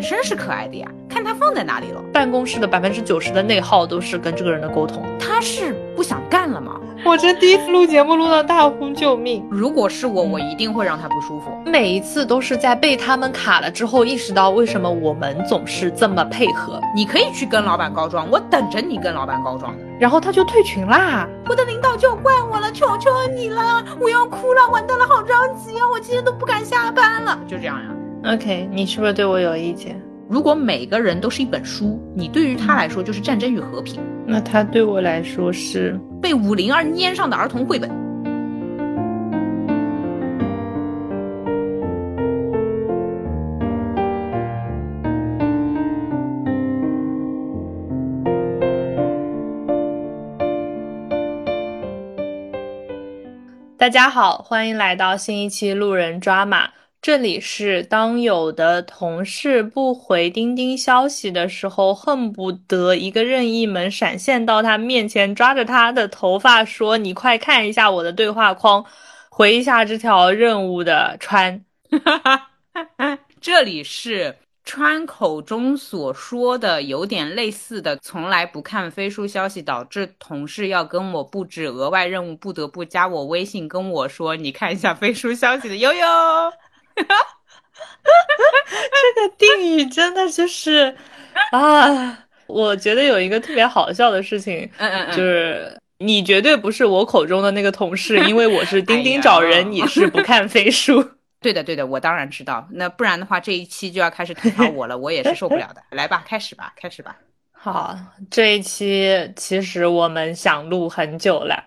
[0.00, 2.00] 男生是可爱的呀，看他放在哪里了。
[2.10, 5.02] 办公室的百分之九十的内耗都是跟这个人的沟通。
[5.18, 6.80] 他是不想干了吗？
[7.04, 9.46] 我这第一次录节目录到大呼救命。
[9.50, 11.50] 如果是我，我一定会让他不舒服。
[11.66, 16.80] 每一次都是在被他们卡了之后，意识到为什么我们总是这么配合。
[16.96, 19.74] 你可以去跟老板告状，我等着你跟老板告状。
[19.98, 21.28] 然后他就退群啦。
[21.46, 25.84] 我的领导就怪我了，求求你了，我要哭了，完蛋了，好着急啊！
[25.92, 27.38] 我今天都不敢下班了。
[27.46, 27.90] 就这样呀。
[28.22, 30.00] OK，你是不是对我有意见？
[30.28, 37.90] 如果每个人都是一本书，你对于他来说就是战争与和平，那他对我来说是被五零二粘上的儿童绘本。
[53.76, 56.68] 大家好，欢迎来到新一期路人抓马。
[57.02, 68.84] 这里是当有的同事不回钉钉消息的时候，恨不得一个任意门闪现到他面前，抓着他的头发说：“你快看一下我的对话框，
[69.30, 71.64] 回一下这条任务的川。”
[73.40, 86.06] 这里是川口中所说的有点类似的，从来不看飞书消息，导致同事要跟我布置额外任务，不得不加我微信跟我说：“你看一下飞书消息的悠悠。”
[87.02, 87.14] 哈，
[89.14, 90.96] 这个定语真的就是
[91.52, 92.18] 啊！
[92.46, 101.12] 我觉得有一个特别好笑的事情，嗯嗯嗯，就是你绝对不是我口中的那个同事，因为我是 钉钉找人，你是不 看飞书。
[101.40, 102.68] 对的对的，我当然知道。
[102.72, 105.82] 那不然的话，这一期就要开始吐槽我了，我也是受不了的。
[105.90, 107.16] 来吧，开始吧，开始吧。
[107.52, 107.96] 好，
[108.30, 111.64] 这一期其实我们想录很久了，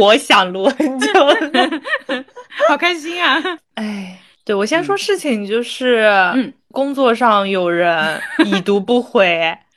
[0.00, 1.36] 我想录很久了，
[2.68, 3.40] 好开心啊！
[3.74, 4.20] 哎。
[4.46, 6.04] 对，我先说事情，就是，
[6.36, 9.26] 嗯，工作上有人 已读不回，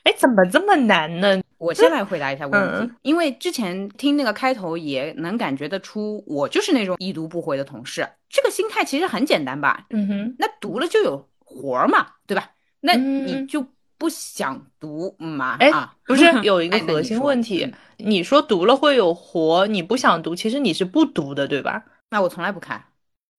[0.03, 1.41] 哎，怎么这么难呢？
[1.57, 8.07] 我先来回答一下问题，因为之前听那个开头也能感觉得出，我就是那种已读不回的同事。
[8.29, 9.87] 这个心态其实很简单吧？
[9.89, 12.51] 嗯哼，那读了就有活儿嘛，对吧？
[12.79, 13.65] 那你就
[13.97, 15.57] 不想读嘛？
[15.59, 15.71] 哎，
[16.05, 21.83] 不是有一个 核心问题，你说读了会有活，你不想读，其实你是不读的，对吧？
[22.11, 22.83] 那我从来不看。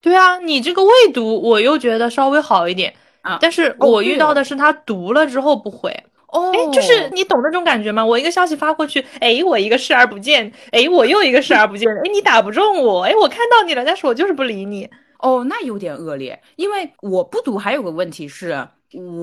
[0.03, 3.39] 对啊，你这个未读，我又觉得稍微好一点啊。
[3.41, 5.95] 但是我遇到的是他读了之后不回
[6.29, 8.05] 哦，哎，就是你懂那种感觉吗？
[8.05, 14.89] 我一个消息发过去，哎，我一个视而不见，哎，我又一个视而不见，哎，你打不中我，哎，我看到你了，但是我就是不理你。
[15.19, 18.69] 哦，那有点恶劣，因为我不读还有个问题是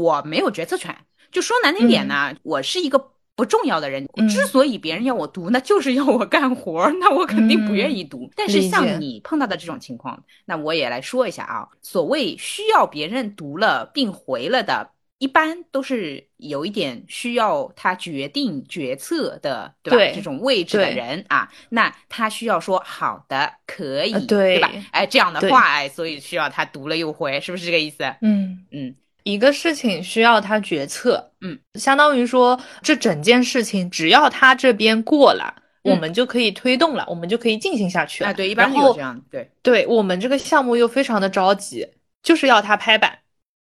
[0.01, 0.95] 我没有决策权。
[1.31, 3.11] 就说难听点呢，我是一个。
[3.37, 8.27] 不重要的人，之所以别人要我读，那就是要我干活，那我肯定不愿意读。
[8.35, 11.69] 但是像你碰到的这种情况，那我也来说一下啊。
[11.83, 14.89] 所谓需要别人读了并回了的，
[15.19, 20.15] 一般都是有一点需要他决定决策的，对吧？
[20.15, 24.71] 这种位置的人啊，那他需要说好的，可以，对吧？
[24.89, 28.03] 哎，这样的话，哎，所以需要他读了又回，是不是这个意思？
[28.21, 28.95] 嗯嗯。
[29.27, 38.29] 一个事情需要他决策，嗯，相当于说这整件事情只要他这边过了，我们就可以推动了，我们就可以进行下去了。
[38.29, 41.85] 哎，对，一般有这样，对，对我们这个项目又非常的着急，
[42.23, 43.19] 就是要他拍板，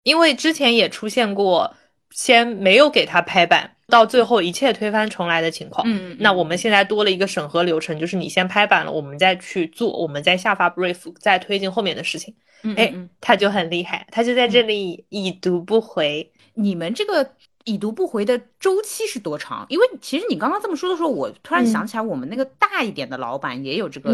[0.04, 1.74] 因为之前也出现过
[2.12, 5.86] 先没有给他拍板，到最后一切推翻重来的情况。
[5.90, 12.34] 嗯，那我们现在多了一个审核流程，就是你先拍板了，我们再去做，我们再下发 brief，再推进后面的事情。
[12.76, 16.32] 哎，他就很厉害，他就在这里已读不回。
[16.56, 17.24] 你们这个
[17.68, 19.66] 已读不回的周期是多长？
[19.68, 24.12] 因为其实你刚刚这么说的时候，我突然想起来，我们那个大一点的老板也有这个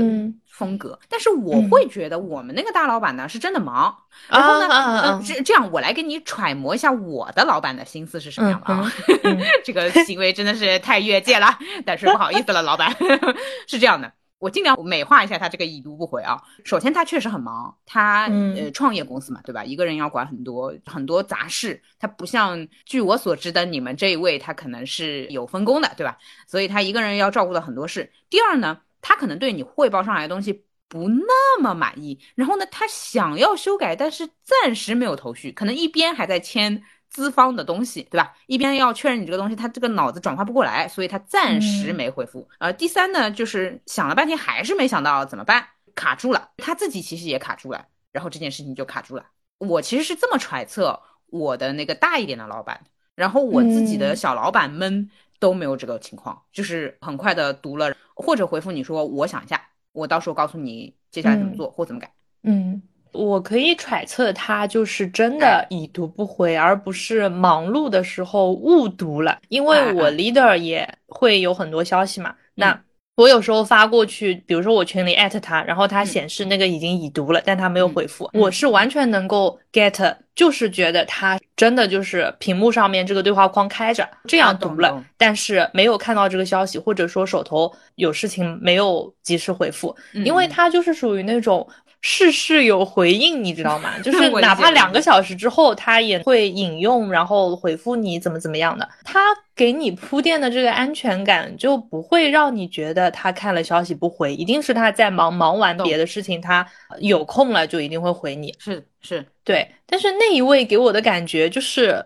[0.49, 0.99] 风格。
[1.07, 3.95] 但是我会觉得我们那个大老板呢是真的忙。
[4.27, 8.91] 然后呢，这这样我来给你揣摩一下我的老板的心思是什么样的啊？
[9.63, 11.55] 这个行为真的是太越界了，
[11.85, 12.91] 但是不好意思了，老板
[13.69, 14.11] 是这样的。
[14.43, 16.37] 我尽量美化一下他这个已读不回啊。
[16.65, 19.63] 首先，他确实很忙，他呃创业公司嘛，对吧？
[19.63, 26.17] 一个人要管很多很多杂事，他不像据我所知的你们这一位，他可能是有分工的，对吧？
[26.45, 28.11] 所以他一个人要照顾到很多事。
[28.29, 36.83] 第二呢，他可能对你汇报上来的东西不那么满意，然后呢，他想要修改，但是暂时没有头绪，可能一边还在签。
[37.13, 38.35] 资方的东西，对吧？
[38.47, 42.49] 一边要确认你这个东西，他这个脑子转化不过来，所以他暂时没回复。
[42.57, 45.63] 呃，第三呢，就是想了半天还是没想到怎么办，
[45.93, 46.49] 卡住了。
[46.57, 49.27] 他自己其实也卡住了，然后这件事情就卡住了。
[49.59, 52.83] 我其实是这么揣测我的那个大一点的老板，
[53.13, 55.07] 然后我自己的小老板们
[55.39, 59.61] 都没有这个情况，就是很快的读了或者回复你说我想一下，
[59.91, 62.11] 我到时候告诉你接下来怎么做或怎么改。
[62.41, 62.81] 嗯。
[63.13, 69.37] 我可以揣测他就是真的已读不回，而不是忙碌的时候误读了。
[69.49, 72.77] 因为我 leader 也会有很多消息嘛，那
[73.15, 89.95] 我有时候发过去，比如说我群里艾特他，然后他显示那个已经已读了，但他没有回复，我是完全能够 get，就是觉得他真的就是屏幕上面这个对话框开着，这样读了，但是没有看到这个消息，或者说手头有事情没有及时回复，
[90.25, 91.67] 因为他就是属于那种。
[92.05, 93.97] 事事有回应，你知道吗？
[93.99, 98.87] 就 是哪怕两个小时之后，他也会引用，然后回复你怎么怎么样的。
[99.05, 99.21] 他
[99.55, 106.67] 给你铺垫的这个安全感，就不会让你觉得他看了消息不回，一定是他在忙，忙完别的事情，他
[106.99, 108.53] 有空了就一定会回你。
[108.59, 109.65] 是是，对。
[109.85, 112.05] 但是那一位给我的感觉就是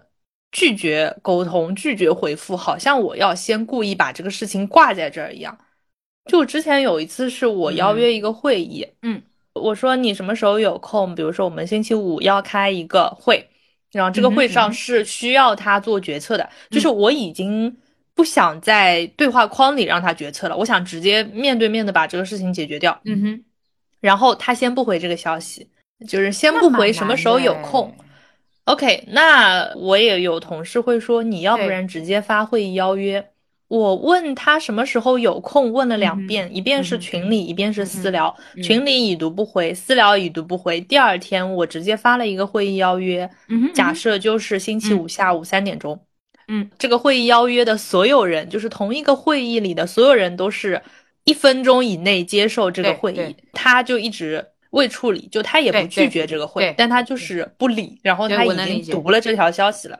[0.51, 5.57] 拒绝沟通，拒绝回复，好像我要先故意把这个事情挂在这儿一样。
[6.27, 9.23] 就之前有一次是我邀约一个会议，嗯。
[9.59, 11.13] 我说你什么时候有空？
[11.15, 13.47] 比如说我们星期五要开一个会，
[13.91, 16.49] 然后这个会上是需要他做决策的。
[16.69, 17.77] 就是我已经
[18.13, 22.99] 不想在对话框里让他决策了，我想直接面对面的把这个事情解决掉。
[23.05, 23.43] 嗯哼，
[23.99, 25.69] 然后他先不回这个消息，
[26.07, 27.95] 就是先不回什么时候有空。
[28.65, 33.31] OK，那我也有同事会说，你要不然直接发会议邀约。
[33.67, 38.33] 我问他什么时候有空，问了两遍，一遍是群里，一遍是私聊。
[38.63, 40.79] 群里已读不回，私聊已读不回。
[40.79, 43.29] 第二天我直接发了一个会议邀约，
[43.73, 45.99] 假设就是星期五下午三点钟。
[46.47, 50.81] 嗯，这个会议邀约的所有人，就是同一个会议里的所有人，都是
[51.25, 53.35] 一分钟以内接受这个会议。
[53.51, 57.99] 他就一直未处理，就他也不拒绝这个会，但他就是不理。
[58.01, 59.99] 然后他已经读了这条消息了。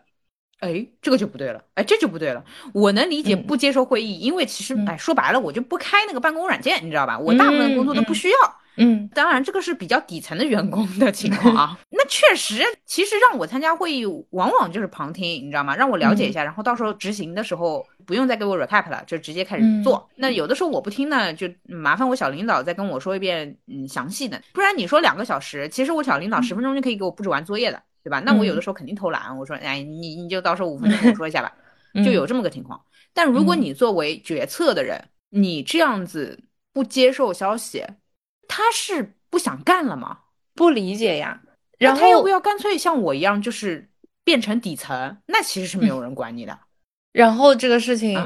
[0.60, 2.44] 哎，这个就不对了，哎，这就不对了。
[2.74, 7.18] 我能理解不接受会议，因为其实，哎，说白了，我就不开那个办公软件，你知道吧？
[7.18, 8.36] 我大部分工作都不需要。
[8.80, 11.80] 嗯，当然，这个是比较底层的员工的情况啊。
[11.90, 15.76] 那确实，其实让我参加会议，往往就是旁听，你知道吗？
[15.76, 20.08] 让我了解一下，然后到时候执行的时候不用再给我 recap 了，就直接开始做。
[20.16, 24.40] 那有的时候我不听呢，就麻烦我小领导再跟我说一遍，嗯，详细的。
[24.54, 27.82] 不然你说两个小时，其实我小领导十分钟就可以给我布置完作业的。
[28.08, 28.22] 对吧？
[28.22, 31.54] 那我有的时候肯定偷懒，我说，哎，你你就到时候五分钟跟我说一下吧，
[32.06, 32.82] 就有这么个情况。
[33.14, 36.40] 但如果你作为决策的人，你这样子
[36.72, 37.86] 不接受消息，
[38.48, 40.20] 他是不想干了吗？
[40.56, 41.42] 不理解呀。
[41.78, 43.90] 然后他要不要干脆像我一样，就是
[44.24, 45.18] 变成底层？
[45.26, 46.58] 那其实是没有人管你的。
[47.12, 48.18] 然后这个事情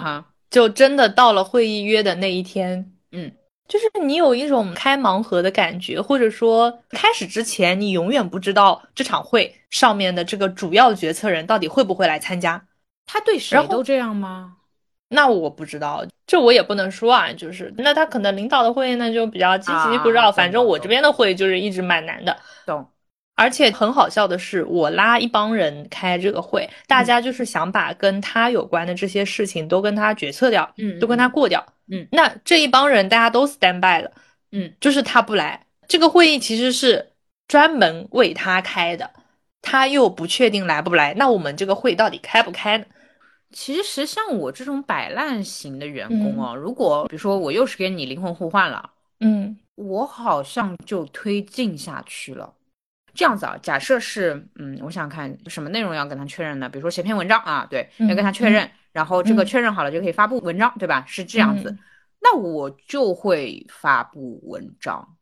[0.51, 3.31] 就真的到了会议约的那一天，嗯。
[3.71, 12.61] 就是你有一种开盲盒的感觉，或者说开始之前你永远不知道这场会上面的这个主要决策人到底会不会来参加。
[13.05, 14.57] 他对谁都这样吗？
[15.07, 17.31] 那我不知道，这我也不能说啊。
[17.31, 20.29] 就是那他可能领导的会那就比较积极，不知道。
[20.29, 22.37] 反正我这边的会就是一直蛮难的。
[22.65, 22.85] 懂。
[23.35, 31.65] 而且很好笑的是，我拉一帮人开这个会，大家就是想把跟他有关的这些事情都跟他决策掉，嗯，都跟他过掉。
[31.87, 34.11] 嗯，那这一帮人大家都 stand by 了，
[34.51, 37.13] 嗯，就是他不来，这个会议其实是
[37.47, 39.09] 专门为他开的，
[39.61, 42.85] 他又不确定来不来，那我们这个会到底开不开呢？
[43.51, 52.53] 其实像我这种摆烂型的员工啊，如果比如说我又是跟你灵魂互换了，嗯，我好像就推进下去了。
[53.13, 56.69] 这样子啊，假设是，嗯，我想看什么内容要跟他确认呢？
[56.69, 58.69] 比如说写篇文章啊，对，要跟他确认。
[58.91, 61.05] 然后这个确认好了就可以发布文章，对吧？
[61.07, 61.77] 是这样子，
[62.19, 65.15] 那我就会发布文章，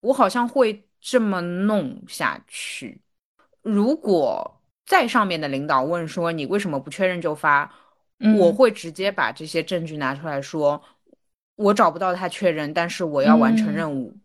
[0.00, 3.00] 我好像会这么弄下去。
[3.62, 7.72] 如果在上面的领导问说你为什么不确认就发，
[8.36, 10.82] 我会直接把这些证据拿出来说，
[11.54, 14.16] 我找不到他确认，但是我要完成任务。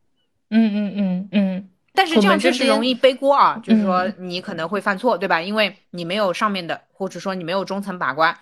[0.50, 1.69] 嗯嗯嗯嗯。
[2.00, 5.42] 但是这样就是容易背锅啊，就是说你可能会犯错，对吧？
[5.42, 8.34] 因为你没有上面的，或者说你没有中层把关，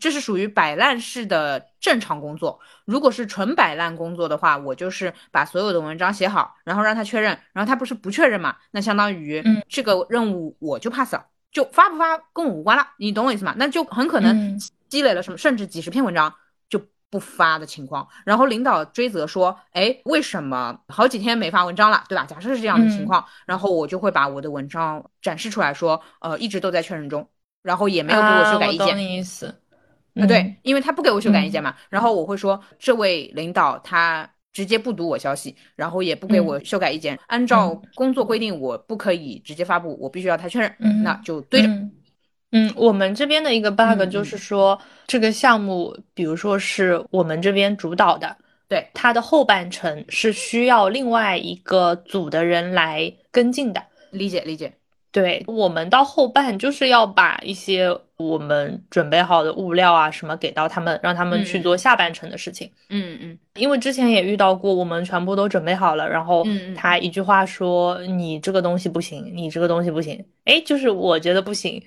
[0.00, 2.58] 这是属于摆烂式的正常工作。
[2.84, 8.56] 如果是纯摆烂工作的话，我就是把所有的文章写好，然后让他确认，然后他不是不确认嘛？
[8.72, 13.54] 那相当于这个任务我就 pass 了，就发不发跟我无关了，你懂我意思吗？
[13.56, 16.34] 那就很可能积累了什么，甚至几十篇文章。
[17.14, 22.24] 不发的情况，然后领导追责说，哎，为什么好几天没发文章了，对吧？
[22.24, 27.24] 假设是这样的情况，然后我就会把我的文章展示出来说，呃，一直都在确认中，
[27.62, 28.98] 然后也没有给我修改意见。
[28.98, 29.46] 意思，
[30.16, 41.68] 啊，对，因为他不给我修改意见嘛，然后我会说，这位领导他直接不读我消息，然后也不给我修改意见，按照工作规定，我不可以直接发布，我必须要他确认，那就对着。
[42.56, 48.36] 嗯，我们这边的一个 bug 就是说，这个项目，比如说是我们这边主导的，
[48.68, 53.82] 对，它的后半程是需要另外一个组的人来跟进的。
[54.12, 54.72] 理解理解。
[55.10, 62.68] 对我们到后半就是要把一些我们准备好的物料啊什么给到他们，让他们去做下半程的事情。
[62.88, 66.44] 嗯嗯，因为之前也遇到过，我们全部都准备好了，然后
[66.76, 71.80] 他一句话说你这个东西不行，你这个东西不行，哎，就是我觉得不行，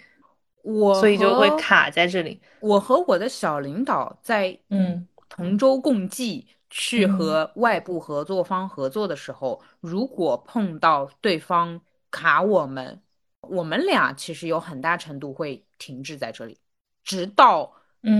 [0.73, 2.41] 我所以就会卡在这里。
[2.59, 11.81] 我和我的小领导在嗯同舟共济去和外部合作方合作的时候，如果碰到对方
[12.11, 13.01] 卡我们。
[13.49, 16.57] 我们俩其实有很大程度会停滞在这里，
[17.01, 17.71] 直到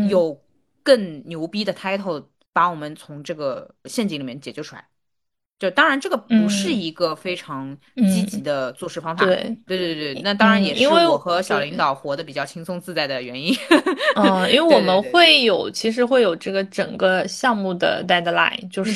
[0.10, 0.42] 有
[0.84, 2.24] 更牛逼的 title
[2.54, 4.88] 把我们从这个陷阱里面解救出来。
[5.60, 9.26] 就当然这个不是一个非常积极的做事方法。
[9.26, 9.36] 对
[9.66, 13.56] 对对对，那当然也是我和小领导活得比较轻松自在的原因。
[14.16, 18.92] 嗯，因为 我们会有，其实会有这个整个项目的 deadline，就是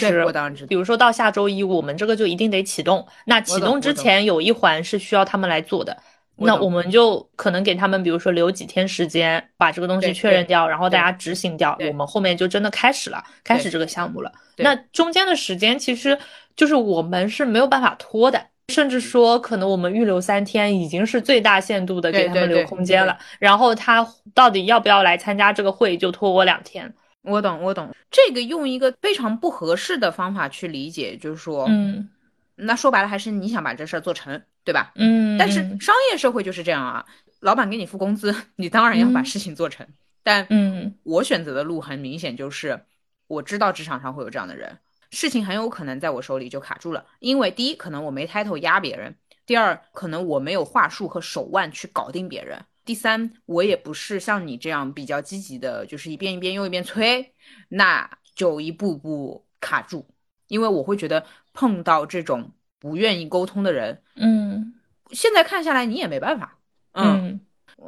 [0.68, 3.08] 比如说到下周一，我们这个就一定得启动。
[3.26, 5.98] 那启动之前有一环是需要他们来做的。
[6.44, 14.32] 那我们就可能给他们，比如说留几天时间，把这个东西确认掉，然后大家执行掉，我们后面就真的开始了，开始这个项目了。
[14.58, 16.18] 那中间的时间其实
[16.56, 23.18] 就是我们是没有办法拖的，甚至说可能我们预留三天已经是最大限度的给他们留空间了。
[23.40, 26.94] 然后他到底要不要来参加这个会，就拖我两天。
[27.24, 27.94] 我懂，我懂。
[28.10, 32.10] 这个用一个非常不合适的方法去理解，就是说，嗯。
[32.56, 34.92] 那说白了还是你想把这事儿做成，对吧？
[34.96, 35.38] 嗯。
[35.38, 37.06] 但是商业社会就是这样啊，
[37.40, 39.86] 老板给你付工资，你当然要把事情做成。
[40.24, 42.80] 但嗯，我选择的路很明显就是，
[43.28, 44.78] 我知道职场上会有这样的人，
[45.12, 47.06] 事情很有可能在我手里就卡住了。
[47.20, 49.14] 因为第一，可能我没 title 压别人；
[49.46, 57.34] 第二，可能我没有话术和手腕去搞定别人；第三，我也不是像你这样比较积极的，就是一遍一遍又一遍催，
[57.70, 60.08] 那就一步步卡住。
[60.48, 64.74] 因为我会觉得碰到这种不愿意沟通的人，嗯，
[65.12, 66.58] 现在看下来你也没办法，
[66.92, 67.40] 嗯，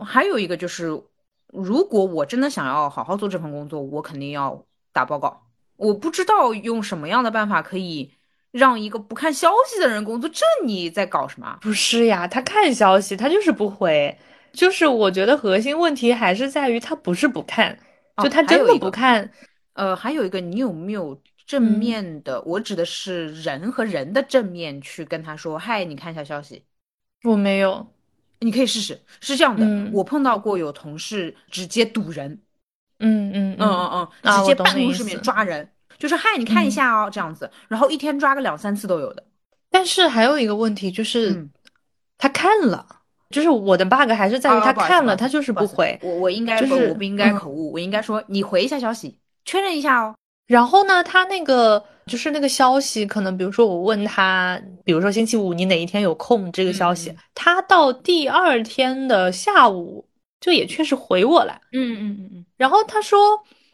[0.06, 0.88] 还有一个就是，
[1.48, 5.43] 如果我真的想要好好做这份工作，我肯定要打报告。
[5.76, 8.12] 我不知道用什么样的办法可以
[8.52, 11.58] 让一个不看消息的人工作，这你在搞什么？
[11.62, 14.18] 不是呀，他看消息，他就是不回，
[14.52, 17.78] 就是我觉得核心问题还是在于他不是不看，
[18.24, 19.32] 就他真的不看。
[19.74, 21.20] 呃，还有一个，你有没有？
[21.46, 26.64] 正面的，我指的是人和人的正面去跟他说：“嗨，你看一下消息。”
[27.26, 27.86] 我没有，
[28.40, 28.98] 你可以试试。
[29.20, 32.40] 是这样的，我碰到过有同事直接堵人，
[33.00, 33.83] 嗯嗯嗯嗯
[34.22, 35.68] 嗯，直接办公室里面抓人，
[35.98, 39.24] 就是嗨，你看一下哦，这样子，然后一天抓个两三次都有的。
[39.70, 41.50] 但是还有一个问题就是，
[42.18, 42.86] 他看了，
[43.32, 46.00] 就是我的 bug 还是在于他看了，他就是不回。
[46.04, 50.16] 我我应该就是我不应该口误，我应该说你回一下消息，确认一下哦。
[50.46, 60.06] 然后呢，他那个就是那个消息，可能比如说我问他，比如说星期五你哪一天有空这个消息，他到第二天的下午
[60.40, 63.20] 就也确实回我了，嗯嗯嗯嗯，然后他说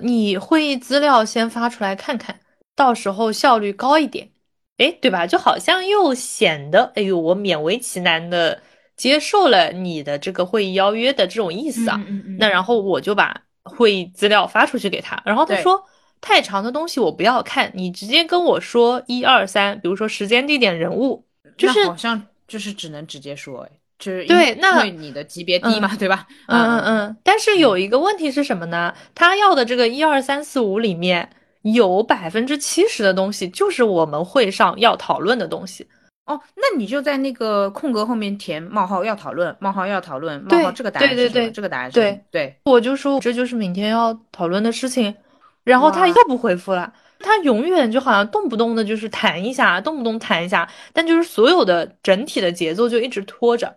[0.01, 2.39] 你会议资料先发出来看看，
[2.75, 4.29] 到时候效率高一点，
[4.77, 5.27] 哎，对吧？
[5.27, 8.61] 就好像又显得哎呦我勉为其难的
[8.95, 15.83] 接受了你的这个会议邀约的这种意思啊，嗯嗯，那然后我就把会议资料发出去给他，然后他说。
[16.21, 21.25] 太长的东西我不要看，你直接跟我说一二三，比如说时间、地点、人物，
[21.55, 26.25] 就是好像就是只能直接说，哎，就是对，那你的级别低嘛， 对吧？
[26.47, 27.17] 嗯嗯嗯。
[27.21, 28.93] 但是有一个问题是什么呢？
[29.13, 31.29] 他要的这个一二三四五里面
[31.63, 35.85] 有百分之七十的东西就是我们会上要讨论的东西。
[36.25, 41.51] 哦，那你就在那个空格后面填冒号要讨论，冒号要讨论，冒号这个答案是什么？
[41.51, 45.13] 这个答案是对对，我就说这就是明天要讨论的事情。
[45.65, 53.75] 然后他又不回复了，他永远就好像动不动的就是弹一下，动不动弹一下，但就是所有的整体的节奏就一直拖着，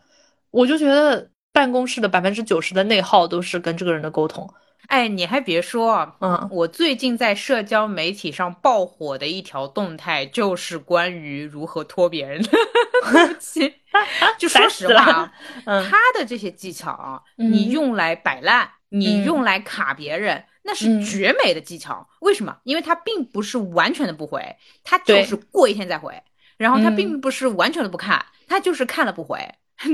[0.52, 4.48] 我就觉得办公室的百分之九十的内耗都是跟这个人的沟通。
[4.88, 12.50] 哎，你还别说，嗯，我最近在社交媒体上爆火的一条动态就是关于如何拖别人的
[13.12, 13.74] 东西。
[14.38, 15.30] 就 说实话
[15.64, 20.44] 啊，他的这些技巧啊，你用来摆烂，你用来卡别人。
[20.64, 22.56] 那是绝美的技巧，为什么？
[22.62, 26.14] 因为他并不是完全的不回，他就是过一天再回。
[26.56, 29.38] 然后他并不是完全的不看，他就是看了不回。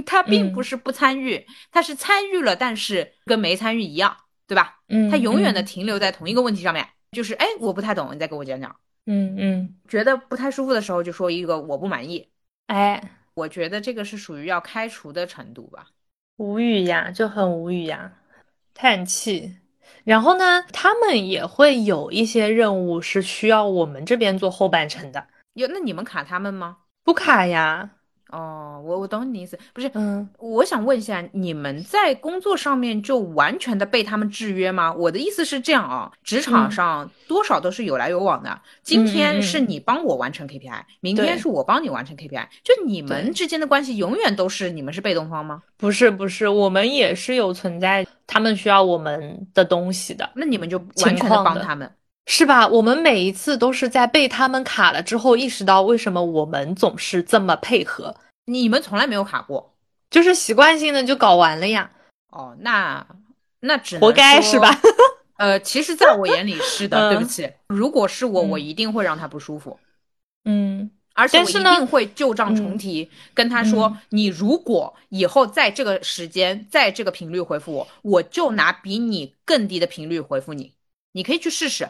[0.07, 4.17] 他并不是不参与，他是参与了，但是跟没参与一样，
[4.47, 4.81] 对吧？
[4.89, 8.75] 嗯，他永远的停留在同一个问题上面，就是哎，我不太懂，你再给我讲讲。
[9.07, 12.29] 嗯嗯，觉得不太舒服的时候就说一个我不满意。
[12.67, 13.03] 哎，
[13.35, 15.87] 我觉得这个是属于要开除的程度吧。
[16.37, 18.13] 无语呀，就很无语呀，
[18.75, 19.57] 叹气。
[20.05, 25.27] 然后呢，他们也会有一些任务是需要我们这边做后半程的。
[25.55, 26.77] 有，那你们卡他们吗？
[27.03, 27.91] 不卡呀。
[28.31, 34.93] 哦，我我懂你意思，不是，嗯，我想问一下，你们在工作上面就完全的被他们制约吗？
[34.93, 45.63] 我的意思是这样啊，职场上多少都是有来有往的，今天是你帮我完成 KPI，明天是我帮你完成 KPI，就你们之间的关系永远都是你们是被动方吗？
[45.77, 51.91] 不是不是，我们也是有存在他们需要我们的东西的，那你们就完全的帮他们。
[52.31, 52.69] 是吧？
[52.69, 58.15] 我们每一次都是在被他们卡了之后，意识到为什么我们总是这么配合。
[58.45, 59.75] 你们从来没有卡过，
[60.11, 61.91] 就是习惯性的就搞完了呀。
[62.31, 63.07] 哦，那
[63.61, 64.79] 那只活该是吧？
[65.39, 67.51] 呃，其实在我眼里是的， 对不起。
[67.69, 69.81] 如果是我，我一定会让他不舒服。
[70.45, 80.75] 嗯，而且我一定会旧账重提，跟他说：你如果以后在这个时间，在这个频率回复我，我就拿比你更低的频率回复你。
[81.13, 81.89] 你可以去试试。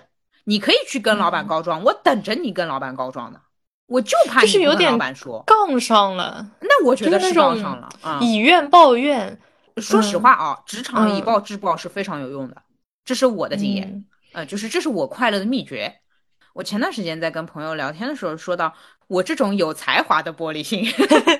[0.49, 3.39] 你可以去跟老板告状，我等着你跟老板告状呢。
[3.87, 6.47] 我就怕你跟老板说杠上了。
[6.61, 8.19] 那我觉得是杠上了啊！
[8.23, 9.39] 以怨报怨。
[9.77, 12.57] 说实话啊，职场以暴制暴是非常有用的，
[13.05, 14.05] 这是我的经验。
[14.33, 15.95] 呃，就是这是我快乐的秘诀。
[16.55, 18.73] 我前段时间在跟朋友聊天的时候说到，
[19.07, 20.83] 我这种有才华的玻璃心，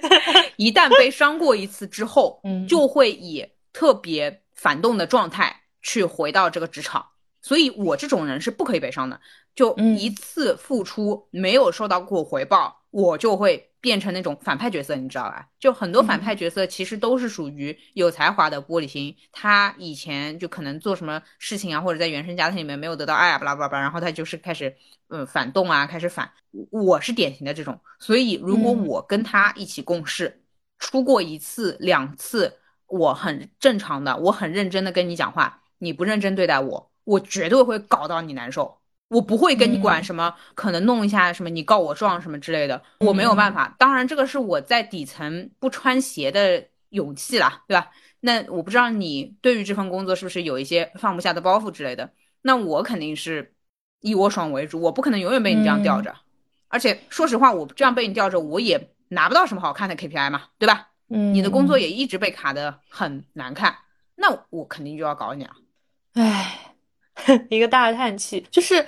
[0.57, 7.07] 一旦被伤过一次之后， 就会以特别反动的状态去回到这个职场。
[7.49, 9.19] 所以，我这种人是不可以悲伤的。
[9.55, 15.49] 就一次付出没有受到过回报，我就会变成那种反派角色，你知道吧？
[15.59, 19.17] 就很多反派角色其实都是属于有才华的玻璃心。
[19.33, 24.77] 他以前就可能做什么事情啊，或者在原生家庭里面没有得到爱啊，巴拉巴拉，然后他就是开始
[25.09, 26.31] 嗯反动啊，开始反。
[26.71, 27.81] 我是典型的这种。
[27.99, 30.43] 所以，如果我跟他一起共事，
[30.79, 36.91] 出过一次两次，我很正常的，我很认真的跟你讲话，你不认真对待我。
[37.09, 43.75] 我绝对会搞到你难受，我不会跟你管什么，可能弄一下什么，你告我状什么之类的，我没有办法。
[43.79, 47.91] 当然，这个是我在底层不穿鞋的勇气啦，对吧？
[48.21, 52.11] 那我不知道你对于这份工作是不是有一些放不下的包袱之类的。
[52.43, 53.55] 那我肯定是
[54.03, 56.15] 以我爽为主，我不可能永远被你这样吊着。
[56.69, 60.89] 而且说实话，我这样被你吊着，我也拿不到什么好看的 KPI 嘛，对吧？
[61.09, 63.75] 嗯，你的工作也一直被卡的很难看，
[64.17, 65.57] 那我肯定就要搞你啊。
[66.13, 66.68] 唉。
[67.49, 68.85] 一个大叹气，就是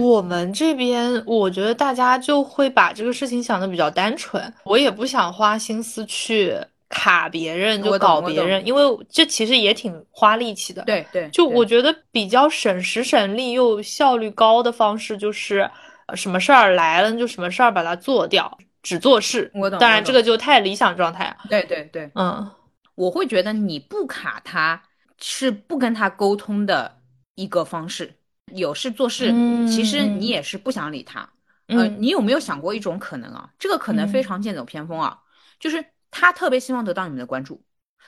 [0.00, 4.52] 我们这边，我觉得大家就会把这个事情想的比较单纯。
[4.64, 6.56] 我也不想花心思去
[6.88, 10.82] 卡别人，就搞别人，因为这其实也挺花力气的。
[10.84, 15.70] 对对，就我觉得比较省时省力又效率高的方式，就是
[16.14, 19.50] 什么事儿来了就什么事儿把它做掉，只做事。
[19.54, 19.78] 我懂。
[19.78, 21.36] 当然这个就太理想状态。
[21.48, 22.50] 对对对，嗯，
[22.94, 24.82] 我会觉得你不卡他
[25.20, 26.95] 是不跟他沟通的。
[27.36, 28.12] 一个方式，
[28.52, 29.30] 有事做事，
[29.68, 31.28] 其实你也是不想理他。
[31.68, 33.50] 呃，你有没有想过一种可能啊？
[33.58, 35.20] 这个可能非常剑走偏锋啊，
[35.60, 37.62] 就是他特别希望得到你们的关注，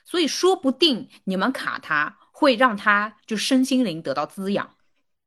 [0.05, 4.75] 所以说不定你们卡他会让他就身心灵得到滋养。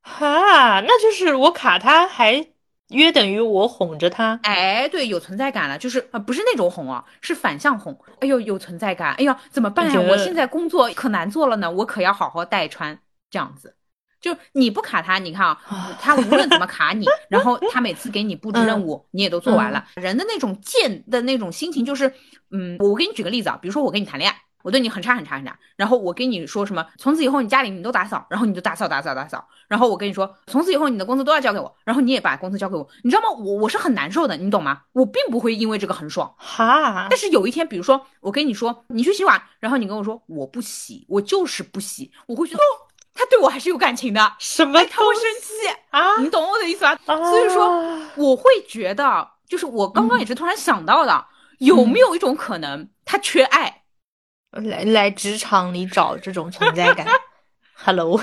[0.01, 2.47] 哈，那就是我卡他还
[2.87, 4.39] 约等于我哄着他。
[4.43, 7.99] 哎，对，有存在感了，就是啊，不是那种哄啊，是反向哄。
[8.21, 9.13] 哎呦，有存在感。
[9.15, 9.99] 哎呦，怎么办呀？
[9.99, 12.97] 我现在工作可难做了呢，我可要好好带穿
[13.29, 13.75] 这样子。
[14.21, 15.59] 就你不卡他，你看啊，
[15.99, 19.83] 他无论怎么卡你， 然后他每次给你布置任务，你也都做完了。
[19.95, 22.13] 人的那种贱的那种心情，就是，
[22.51, 33.29] 嗯，我给你举个例子啊，比如说我跟你谈恋爱，我对你很差很差很差，然后我跟你说什么，从此以后你家里你都打扫，然后你就打扫打扫打扫，然后我跟你说，从此以后你的工资都要交给我，然后你也把工资交给我，你知道吗？
[33.31, 34.83] 我我是很难受的，你懂吗？
[34.93, 42.59] 我并不会因为这个很爽哈，但是有一天，比如说我跟你说你去洗碗，然后你跟我说我不洗，我就是不洗，我会觉得。
[43.13, 44.83] 他对我还是有感情的，什么？
[44.85, 46.17] 他会生气啊？
[46.19, 46.97] 你懂我的意思吧？
[47.05, 47.69] 所以说，
[48.15, 51.25] 我会觉得，就是我刚刚也是突然想到的，
[51.59, 53.83] 有没有一种可能，他缺爱，
[54.51, 57.07] 来来职场里找这种存在感？
[57.75, 58.21] Hello。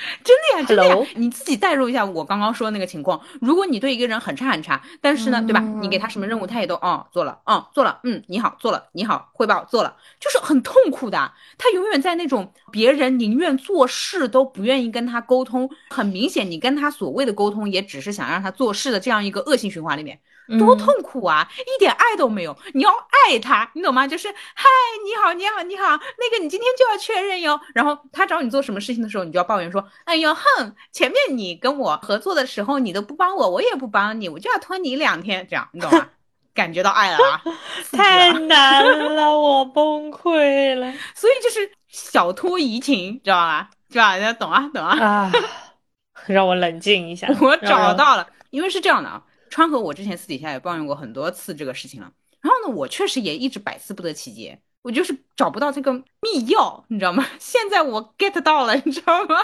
[0.24, 3.20] 真的呀，真的呀，你自己代入一下我刚刚说的那个情况。
[3.40, 5.60] 如果你对一个人很差很差，但是呢，对吧？
[5.80, 11.32] 你给他什么任务，他也都哦做了，哦做了，嗯你好做了，你好汇报做了，就是很痛苦的。
[11.58, 20.18] 他永远在那种别人宁愿做事都不愿意跟他沟通，很明显你跟他所谓的沟通也只是想让他做事的这样一个恶性循环里面。
[20.58, 21.48] 多痛苦啊！
[21.58, 22.56] 一点爱都没有。
[22.74, 24.06] 你要爱他，你懂吗？
[24.06, 24.68] 就是嗨，
[25.04, 25.84] 你好，你好，你好。
[26.18, 27.60] 那个，你今天就要确认哟。
[27.74, 36.08] 然后他找你做什么事情的时候，你就要抱怨说：“哎呦，哼，前面你跟我合作的时候，你都不帮我，我也不帮你，我就要拖你两天，这样你懂吗？
[36.52, 37.40] 感觉到爱了啊！
[37.92, 38.84] 太难
[39.14, 40.92] 了，我崩溃了。
[41.14, 43.70] 所以就是小拖怡情，知道吧？
[43.88, 44.32] 知道吧？
[44.32, 44.98] 懂啊，懂啊。
[44.98, 45.32] 啊，
[46.26, 47.28] 让我冷静一下。
[47.40, 49.22] 我找到了，因为是这样的啊。
[49.50, 52.10] 川和我之前私底下也抱怨过很多次这个事情了，
[52.40, 57.26] 然后呢，我确实也一直百思不得其解，我就是找不到这个密钥，你知道吗？
[57.38, 59.36] 现在我 get 到了，你知道吗？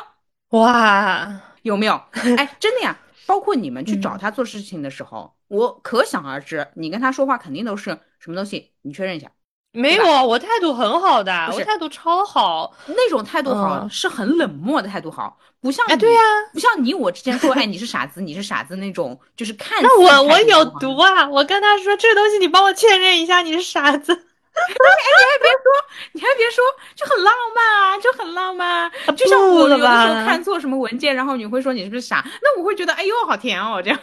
[0.50, 2.00] 哇，有没有？
[2.38, 2.98] 哎，真的呀！
[3.26, 8.72] 包括你们去找他做事情的时候，我可想而知，你跟他说话肯定都是什么东西？
[8.82, 9.32] 你确认一下。
[9.76, 12.74] 没有，我态度很好的，我态度超好。
[12.86, 16.20] 那种态度好是很冷漠的态度好，不像哎，对呀，
[16.52, 19.82] 不像你我之前说，哎，你是傻子，你是傻子那种，就是看。
[19.82, 21.28] 那我我有毒啊！
[21.28, 24.12] 我跟他说这东西，你帮我确认一下，你是傻子。
[24.56, 25.64] 哎，你还别说，
[26.12, 28.90] 你还别说，就很浪漫啊，就很浪漫。
[29.14, 32.24] 就像我有的时候看错什么文件，然后你会说你是不是傻？
[32.40, 33.98] 那我会觉得，哎呦，好甜哦，这样。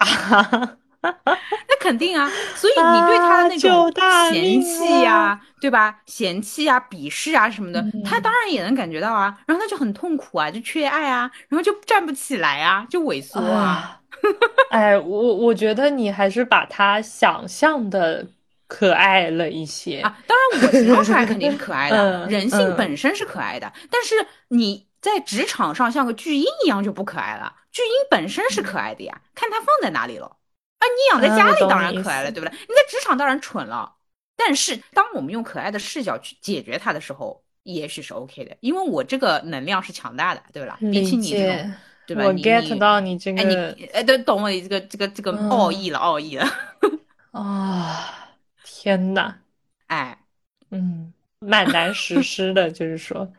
[1.26, 3.92] 那肯定啊，所以你对他的那种
[4.32, 6.00] 嫌弃呀，对吧？
[6.06, 9.38] 嫌弃啊、鄙视啊什么的，他当然也能感觉到啊。
[9.46, 14.00] 然后他就很痛苦啊，就缺爱啊，然后就站不起来啊，就萎缩啊。
[14.70, 18.26] 哎，我我觉得你还是把他想象的
[18.66, 20.16] 可爱了一些啊。
[20.26, 23.70] 当然，我形容出来肯定是可爱的， 人性本身是可爱的。
[23.90, 24.14] 但是
[24.48, 27.52] 你在职场上像个巨婴一样就不可爱了。
[27.70, 30.36] 巨婴本身是可爱的呀，看他放在哪里了。
[30.84, 32.52] 啊，你养在家里当然可爱了，对不对？
[32.60, 33.94] 你在职场当然蠢了。
[34.36, 40.76] 但是，当我们用可爱的视角去解决它的时候，也许是 OK 的，因为我这个能量是强大的，对吧？
[40.80, 41.72] 比起你这种，
[42.04, 42.24] 对吧？
[42.24, 46.44] 我 get 到你这个，哎，你哎，都懂我这个这个这个奥义了，奥义了。
[47.30, 48.28] 啊，
[48.64, 49.36] 天呐，
[49.86, 50.18] 哎，
[50.70, 53.32] 嗯，蛮难实施的，就是说，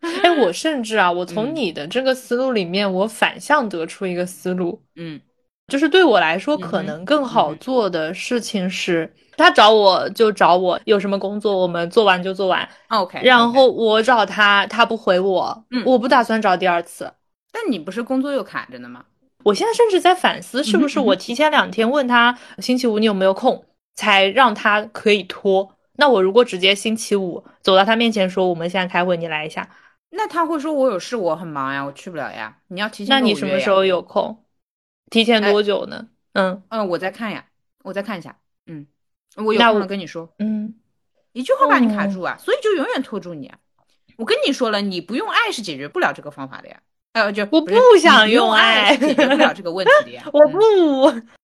[0.00, 5.20] 哎，我甚至啊，我从你的这个思路里面，我反向得出一个思路，嗯。
[5.68, 13.20] 就是对我来说，可能更好做的事情是，他找我就找我，有什么工作我们做完就做完，OK。
[13.22, 17.12] 然后我找他，他不回我，嗯，我不打算找第二次。
[17.52, 19.04] 但你不是工作又卡着呢吗？
[19.44, 25.70] 我现在甚至在反思，是不是我提前两天问他星期五你有没有空，才让他可以拖。
[25.96, 29.68] 那我如果直接星期五走到他面前说我们现在开会，你来一下，
[30.10, 32.56] 那他会说我有事，我很忙呀，我去不了呀。
[32.68, 33.14] 你要提前。
[33.14, 34.44] 那你什么时候有空？
[35.10, 36.06] 提前多久呢？
[36.32, 37.44] 嗯嗯，我再看呀，
[37.82, 38.36] 我再看一下。
[38.66, 38.86] 嗯，
[39.36, 40.32] 我有空了跟你说。
[40.38, 40.74] 嗯，
[41.32, 43.52] 一句话把你卡住啊，所以就永远拖住你。
[44.16, 46.80] 我跟你说了，你不用爱是解决不了这个方法的呀。
[47.12, 50.24] 呃，就我不想用爱解决不了这个问题的呀。
[50.32, 50.58] 我不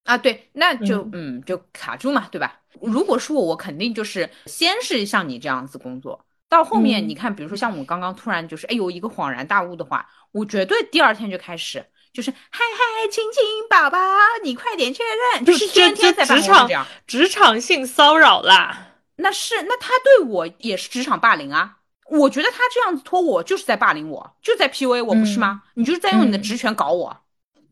[0.05, 2.61] 啊，对，那就嗯就卡住嘛，对吧？
[2.81, 11.85] 如果是我，我肯定就是先是像你这样子工作，到后面你看，比如说像我刚刚突然就是哎呦一个恍然大悟的话，我绝对第二天就开始。
[12.14, 13.98] 就是嗨嗨，亲亲宝宝，
[14.44, 15.03] 你快点确
[15.35, 16.70] 认，就是天天在职场
[17.09, 18.92] 职场性骚扰啦。
[19.16, 21.79] 那是，那他对我也是职场霸凌啊。
[22.09, 25.64] 我觉得他这样子拖我，就是在霸凌我，就在 PUA 我，不是吗？
[25.74, 27.16] 你就是在用你的职权搞我。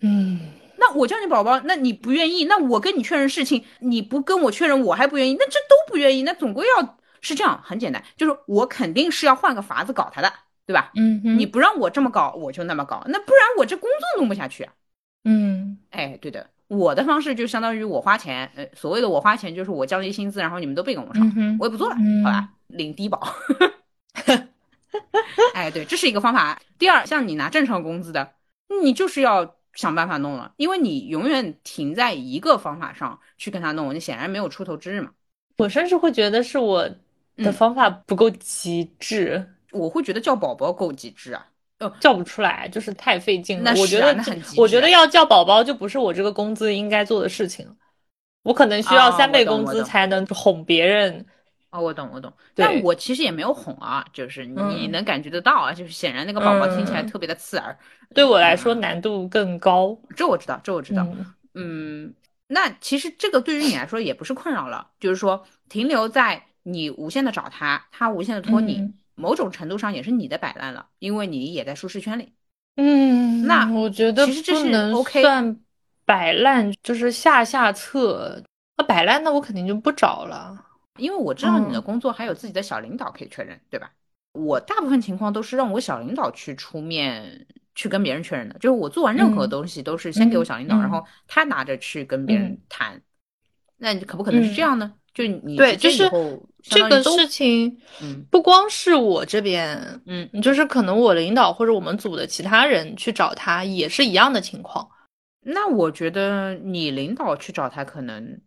[0.00, 0.40] 嗯，
[0.76, 10.32] 那我叫你宝宝，那你不愿意，那我跟你确认事情，你不跟我确认，我还不愿意，那这都不愿意，那总归要是这样，很简单，就是我肯定是要换个法子搞他的。
[10.66, 10.90] 对吧？
[10.94, 14.72] 嗯，你不让我这么搞，我就那么搞，那不然我这工作弄不下去啊。
[15.24, 21.20] 嗯，哎，对的，我的方式就相当于我花钱，呃，所谓的我花钱就是我降低薪资，然后你们都别跟我吵，
[21.58, 23.20] 我也不做了，好吧，领低保。
[25.54, 26.60] 哎，对，这是一个方法。
[26.78, 28.32] 第二，像你拿正常工资的，
[28.82, 35.10] 你就是要想办法弄了，因为你永远停在一个方法上去跟他弄，你显然没有出头之日嘛。
[35.58, 36.88] 我甚至会觉得是我
[37.36, 39.46] 的方法不够极致。
[39.72, 41.46] 我会觉得叫宝宝够极致啊，
[41.78, 43.72] 呃，叫不出来，就是太费劲了。
[43.76, 44.16] 我觉得，
[44.56, 47.66] 我觉得要叫宝宝就不是我这个工资应该做的事情。
[48.44, 51.24] 我可能需要三倍工资才能哄别人。
[51.70, 52.32] 哦，我懂，我懂。
[52.54, 57.78] 但我其实也没有哄啊，就是你能感觉得到啊，就是显然那个宝宝听起来特别的刺耳。
[58.14, 61.06] 对我来说难度更高，这我知道，这我知道。
[61.54, 62.12] 嗯，
[62.48, 68.92] 那其实这个对于你来说也不是困扰了，就是说停留在你无限的找他，他无限的拖你。
[69.14, 72.32] 某种程度上也是你的摆烂了，因为你也在舒适圈里。
[72.76, 75.60] 嗯，那我觉得其实这是 OK，算
[76.04, 78.42] 摆烂就是下下策。
[78.76, 80.64] 那摆烂，那我肯定就不找了，
[80.96, 83.92] 因为我知道你的工作还有自己的小领导可以确认，对吧？
[84.32, 93.02] 我大部分情况都是让我小领导去出面去跟别人确认的，就是我做完任何东西都是先给我小领导，然后他拿着去跟别人谈。
[93.76, 94.94] 那你可不可能是这样呢？
[95.12, 96.10] 就你对，就是
[96.62, 104.88] 这个事情，嗯，不光是我这边，嗯，就是可能我领导或者我们组的其他人去找他也是一样的情况。
[105.44, 108.40] 那我觉得你领导去找他可能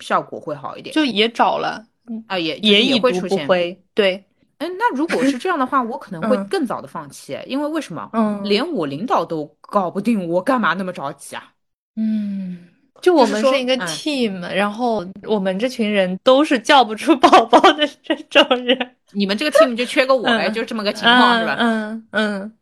[0.00, 1.86] 效果会好一点，就也找了
[2.26, 3.46] 啊，也也也会出现。
[3.94, 4.24] 对，
[4.58, 8.10] 哎，那如果是这样的话， 我可能会更早的放弃，因为为什么？
[8.12, 11.52] 嗯，连我领导都搞不定，我干嘛那么着急啊？
[11.94, 12.68] 嗯。
[13.02, 18.96] 就我们是一个 team，然后我们这群人都是叫不出宝宝的这种人。
[19.12, 21.56] 你们这个 team 就缺个我呗，就这么个情况是吧？
[21.58, 22.52] 嗯嗯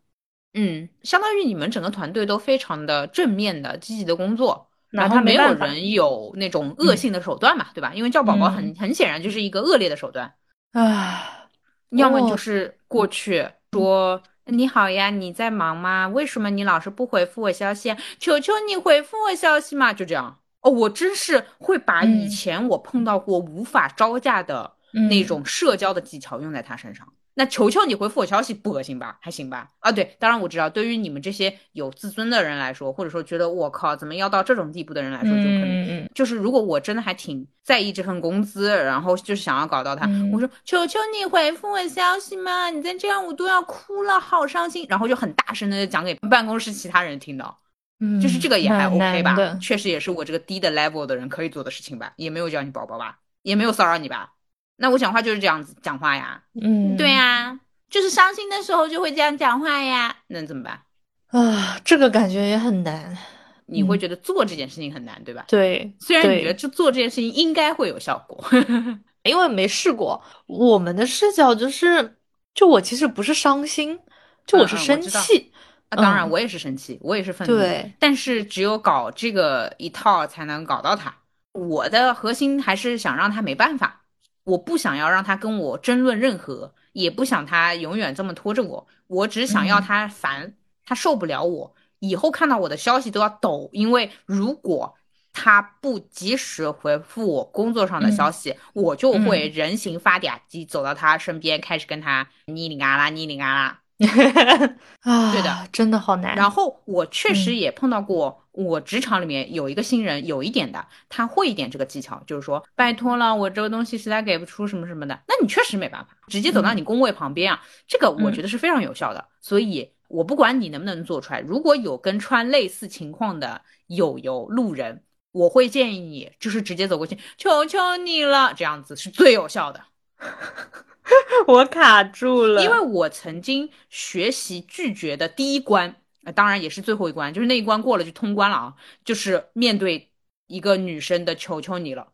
[0.55, 7.93] 嗯，相当于你们整个团队都非常的正面的、积极的工作，然后没有人有那种恶性的手段嘛，对吧？
[7.95, 10.33] 因为叫宝宝很很显然就是一个恶劣的手段
[10.73, 11.47] 啊，
[11.91, 14.21] 要么就是过去说。
[14.51, 16.09] 你好呀，你在忙吗？
[16.09, 17.95] 为什么你老是不回复我消息？
[18.19, 19.93] 求求你回复我消息嘛！
[19.93, 24.73] 就这样哦，我真是会把以前我碰到过无法招架的
[25.09, 27.07] 那种社交的技巧用在他身上。
[27.41, 29.17] 那求求你回复我消息，不恶心吧？
[29.19, 29.71] 还行吧？
[29.79, 47.59] 啊，对，当然我知道，对于你们这些有自尊的人来说，或者说觉得我靠，怎么要到这种地步的人来说，就可能就是如果我真的还挺在意这份工资，然后就是想要搞到他，我说求求你回复我消息嘛，你再这样我都要哭了，好伤心，然后就很大声的讲给办公室其他人听到，
[48.01, 49.35] 嗯，就是这个也还 OK 吧？
[49.63, 52.13] 确实也是我这个低的 level 的人可以做的事情吧？
[52.17, 53.21] 也没有叫你宝宝吧？
[53.43, 54.35] 也没有骚扰你吧？
[54.81, 57.61] 那我讲话就是这样子讲话呀，嗯，对呀。
[57.91, 60.81] 就是伤心的时候就会这样讲话呀，那怎么办
[61.27, 61.77] 啊？
[61.85, 63.19] 这个感觉也很难。
[63.67, 65.45] 你会觉得做这件事情很难，对吧？
[65.49, 68.45] 对，虽然你觉得就做这件事情应该会有效果，
[69.25, 70.23] 因为没试过。
[70.47, 72.17] 我们的视角就是，
[72.55, 73.99] 就我其实不是伤心，
[74.47, 75.53] 就我是生气。
[75.89, 77.57] 啊，当然我也是生气，我也是愤怒。
[77.57, 81.13] 对，但是只有搞这个一套才能搞到他。
[81.53, 84.03] 我的核心还是想让他没办法，
[84.45, 86.75] 我不想要让他跟我争论任何。
[86.93, 94.97] 也不想他永远这么拖着我，我只想要他烦，他受不了我，以后看到我的消息都要抖，因为如果
[95.33, 103.80] 他不及时回复我工作上的消息，我就会人形发嗲机走到他身边，开始跟他你里嘎啦你里嘎啦。
[105.03, 106.35] 啊，对的，真的好难。
[106.35, 119.23] 然后我确实也碰到过，我职场里面有一个新人，有一点的，他会一点这个技巧，就是说，拜托了，我这个东西实在给不出什么什么的，那你确实没办法，直接走到你工位旁边啊，这个我觉得是非常有效的。
[119.43, 129.81] 所以我不管你能不能做出来，如果有跟川类似情况的友友路人，我会建议你就是直接走过去，求求你了，这样子是最有效的。
[131.47, 135.97] 我卡住了，因为我曾经学习拒绝的第一关，
[136.35, 140.11] 当然也是最后一关，就是那一关过了就通关了啊，就是面对
[140.47, 142.09] 一个女生的求求你了。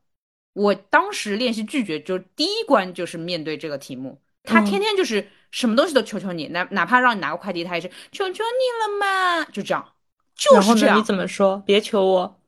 [0.55, 8.41] 我当时练习拒绝，就第一关就是面对这个题目，他天天就是什么东西都求求你，哪哪怕让你拿个快递，他也是求求你
[8.81, 9.93] 了嘛，就这样，
[10.35, 10.99] 就是这样。
[10.99, 11.63] 你怎么说？
[11.67, 12.41] 别求我。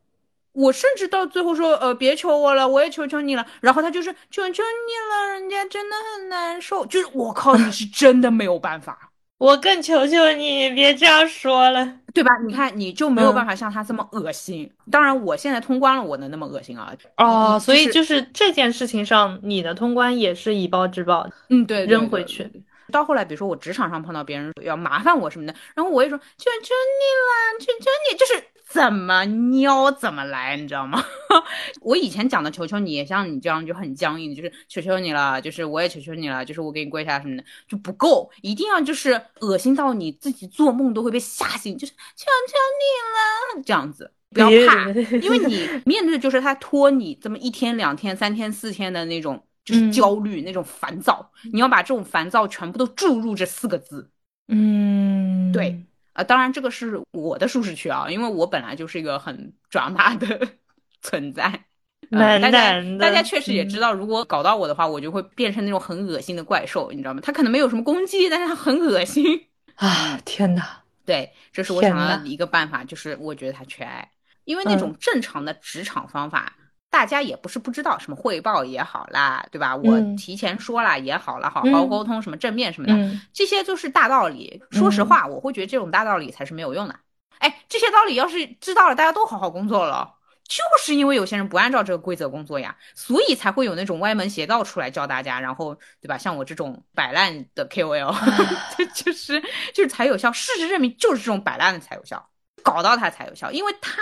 [0.59, 3.47] 我甚至到最后说，呃，别求我了，我也求求你了。
[3.61, 6.85] 然后他就是求求你了，人家真的很难受。
[6.85, 9.13] 就是我靠，你是真的没有办法。
[9.39, 12.31] 我更求求你别这样说了，对吧？
[12.45, 14.69] 你看，你就没有办法像他这么恶心。
[14.91, 16.93] 当然，我现在通关了，我能那么恶心啊？
[17.19, 21.25] 哦，所以就是这件事情上，你的通关也是以暴制暴。
[21.51, 22.51] 嗯，对，扔回去。
[22.91, 28.43] 到后来，比如说我职场上碰到别人要麻烦我什么的，然后我也说求求你了，求求你，就是。
[28.71, 31.03] 怎么撩怎么来，你知道吗？
[31.81, 37.45] 我以前讲的求求你，也像你这样就很僵硬，就是求求你了，就是我也求求你了，就是我给你跪下什么的。
[37.67, 44.89] 就不够，一定要就是恶心到你自己做梦都会被吓醒，就是求求你了这样子，不要怕，
[45.23, 54.11] 因为你面对的就是他拖你这么一天两天三天四天的那种就是焦虑那种烦躁，你要把这种烦躁全部都注入这四个字，
[54.49, 55.83] 嗯，对。
[56.19, 60.49] 啊，当然这个是我的舒适区啊，因为我本来就是一个很 抓马的
[61.01, 61.65] 存在。
[62.11, 67.21] 大家大家确实也知道，如果搞到我的话，我就会变成那种很恶心的怪兽，你知道吗？
[67.23, 70.19] 他可能没有什么攻击，但是他很恶心啊！
[70.25, 74.11] 天哪，对，这是我想到的一个办法，就是我觉得他缺爱，
[74.45, 76.57] 因为那种正常的职场方法。
[76.91, 79.77] 大家也不是不知道，什么汇报也好啦，对吧？
[79.77, 84.63] 我提前说了也好了，好好沟通，什么正面什么的，这些就是大道理。
[84.71, 86.99] 说实话，我会觉得这种大道理才是没有用的。
[87.39, 90.15] 哎，这些道理要是知道了，大家都好好工作了。
[90.49, 96.17] 就是因为有些人不按照这个规则工作呀，所以才会有那种歪门邪道出来教大家，然后对吧？
[96.17, 98.17] 像我这种摆烂的 KOL，
[98.95, 99.39] 就是
[99.75, 100.33] 就是才有效。
[100.33, 102.31] 事实证明，就是这种摆烂的才有效，
[102.63, 104.01] 搞到他才有效，因为他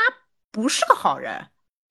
[0.52, 1.48] 不是个好人。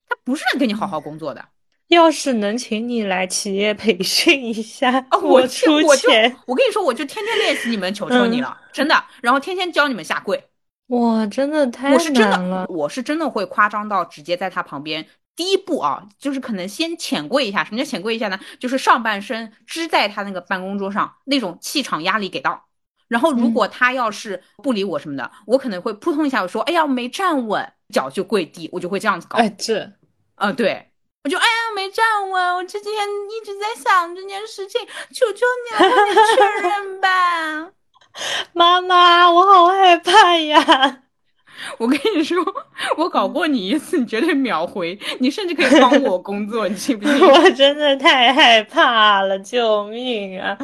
[0.08, 1.44] 他不是来跟你好好工作的。
[1.88, 6.36] 要是能请你来企业培训一下，啊 我出钱。
[6.46, 9.04] 我跟你说，我就天天练习你们，求求你了，真的。
[9.22, 10.42] 然后天天教你们下跪。
[10.88, 17.62] 哇，真的太我是真的，我是真的会夸张到直接在他旁边，第一步啊，就是可能先浅跪一下。
[17.62, 18.40] 什么叫浅跪一下呢？
[18.58, 22.64] 就是上半身支在他那个办公桌上，那种气场压力给到。
[23.08, 29.38] 然后如果他要是不理我什么的，我可能会扑通一下我说，哎呀，没站稳，脚就跪地，我就会这样子搞。
[29.38, 29.92] 哎，这，
[30.34, 30.90] 啊，对，
[31.24, 34.80] 我就哎呀，没站稳，我这几天一直在想这件事情，
[35.12, 37.70] 求求你了，快点确认吧。
[38.54, 41.02] 妈妈，我好害怕呀。
[41.78, 42.36] 我跟你说，
[42.98, 47.16] 我搞过你一次，你绝对秒回，你甚至可以帮我工作，你信不信？
[47.26, 50.58] 我真的太害怕了，救命啊！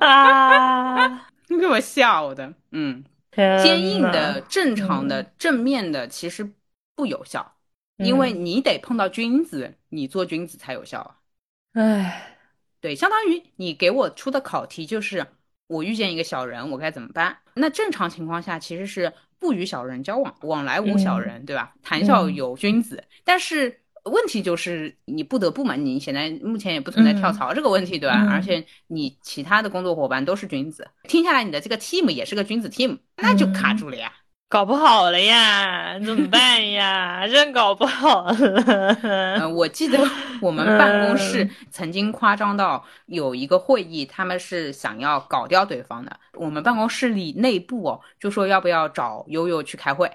[0.00, 6.52] 啊，你给我笑的，嗯，坚硬的、正常的、正面的其实
[6.94, 7.56] 不有效，
[7.96, 11.16] 因为你得碰到君子，你做君子才有效啊。
[11.74, 12.36] 唉，
[12.80, 15.26] 对，相当于你给我出的考题就是，
[15.66, 17.38] 我遇见一个小人，我该怎么办？
[17.54, 19.12] 那正常情况下其实是。
[19.38, 21.74] 不与小人交往，往来无小人，对吧？
[21.82, 23.04] 谈笑有君子。
[23.22, 28.26] 但是问题就是你不得不嘛，你现在目前也不存在跳槽这个问题，对吧？
[28.30, 34.12] 而且你其他的工作伙伴都是君子，听下来你的这个 team 也是个君子 team，那就卡住了呀。
[34.48, 37.26] 搞不好了呀，怎么办呀？
[37.28, 38.36] 真搞不好了。
[39.02, 39.98] 嗯， 我记得
[40.40, 46.16] 我们办公室曾经夸张到有一个会议，他们是想要搞掉对方的。
[46.34, 50.08] 我们办公室里内部哦，就说要不要找悠悠去开会。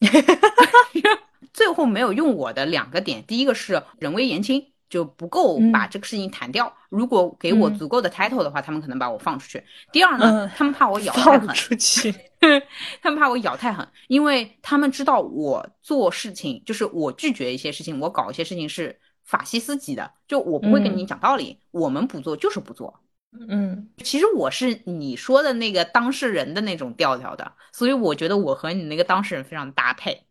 [1.52, 4.66] 最后没有用我的两个点，第一个是人微言轻。
[4.92, 6.70] 就不够把这个事情谈掉。
[6.90, 9.64] 如果给我足够的 title 的话，他们可能把我放出去。
[9.90, 11.48] 第二呢，他们怕我咬太狠。
[11.54, 12.14] 出去，
[13.00, 21.58] 他们怕我咬太狠，因为他们知道我做事情就是我拒绝一些事情，我搞一些事情是法西斯级的，就我不会跟你讲道理。
[21.70, 23.00] 我们不做就是不做。
[23.48, 30.26] 嗯，其实我是你说的那个当事人的那种调调的，所以我觉得我和你那个当事人非常搭配。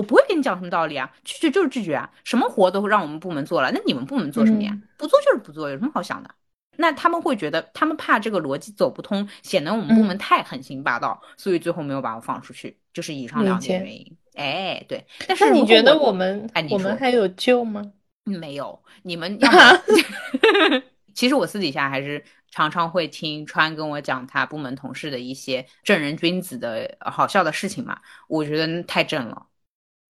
[0.00, 4.74] 我不会跟你讲什么道理啊，拒绝就是拒绝啊，什么活都让我们部门做了，那你们部门做什么呀？
[4.96, 6.30] 不做就是不做，有什么好想的？
[6.78, 14.16] 那他们会觉得，他们怕这个逻辑走不通，显得我们部门太横行霸道，所以最后没有把我放出去，就是以上两点原因。
[14.36, 15.04] 哎，对。
[15.28, 17.92] 但是你觉得我们，哎，我们还有救吗？
[18.24, 19.50] 没有，你们要。
[21.12, 29.46] 其实我私底下还是常常会听川跟我讲他部门同事的一些正人君子的好笑的事情嘛，我觉得太正了。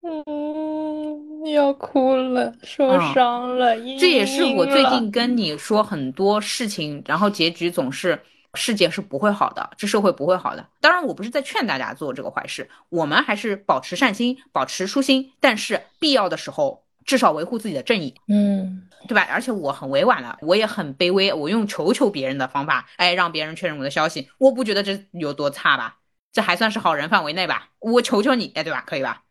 [0.02, 3.76] 嗯，要哭了，受伤了。
[3.98, 8.18] 这也是我最近跟你说很多事情，然后结局总是
[8.54, 10.66] 世界是不会好的，这社会不会好的。
[10.80, 15.32] 当然，我不是在劝大家做这个坏事，我们还是保持善心，保持初心。
[15.38, 19.26] 但是必要的时候，至少维护自己的正义，嗯，对吧？
[19.30, 24.30] 而且我很委婉了，我也很卑微，我用求求别人的方法，哎，让别人确认我的消息。
[24.38, 25.98] 我不觉得这有多差吧？
[26.32, 27.68] 这还算是好人范围内吧？
[27.80, 28.82] 我求求你，哎，对吧？
[28.86, 29.24] 可以吧？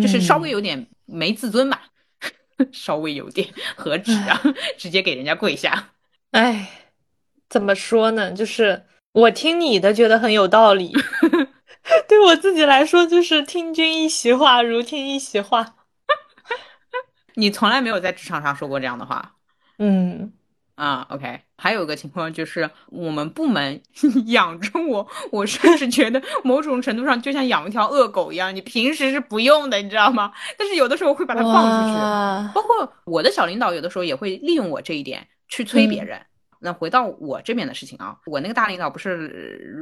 [0.00, 1.84] 就是稍微有点没自尊吧，
[2.72, 4.40] 稍微有点何止啊，
[4.78, 5.90] 直接给人家跪下。
[6.32, 6.68] 哎，
[7.48, 8.32] 怎么说呢？
[8.32, 10.92] 就是我听你的觉得很有道理，
[12.08, 15.76] 对我自己来说就是听君一席话，如听一席话。
[17.34, 19.36] 你从来没有在职场上说过这样的话。
[19.78, 20.32] 嗯。
[20.76, 23.80] 啊，OK，还有一个情况就是我们部门
[24.28, 30.32] 养着我，我甚至觉得某种程度上就像养一条恶狗一样，你平时是不用的，你知道吗？
[30.58, 36.20] 但是有的时候会把它放出去，包括我的小领导有的时候也会利用我这一点去催别人。
[36.58, 39.14] 那回到我这边的事情啊，我那个大领导不是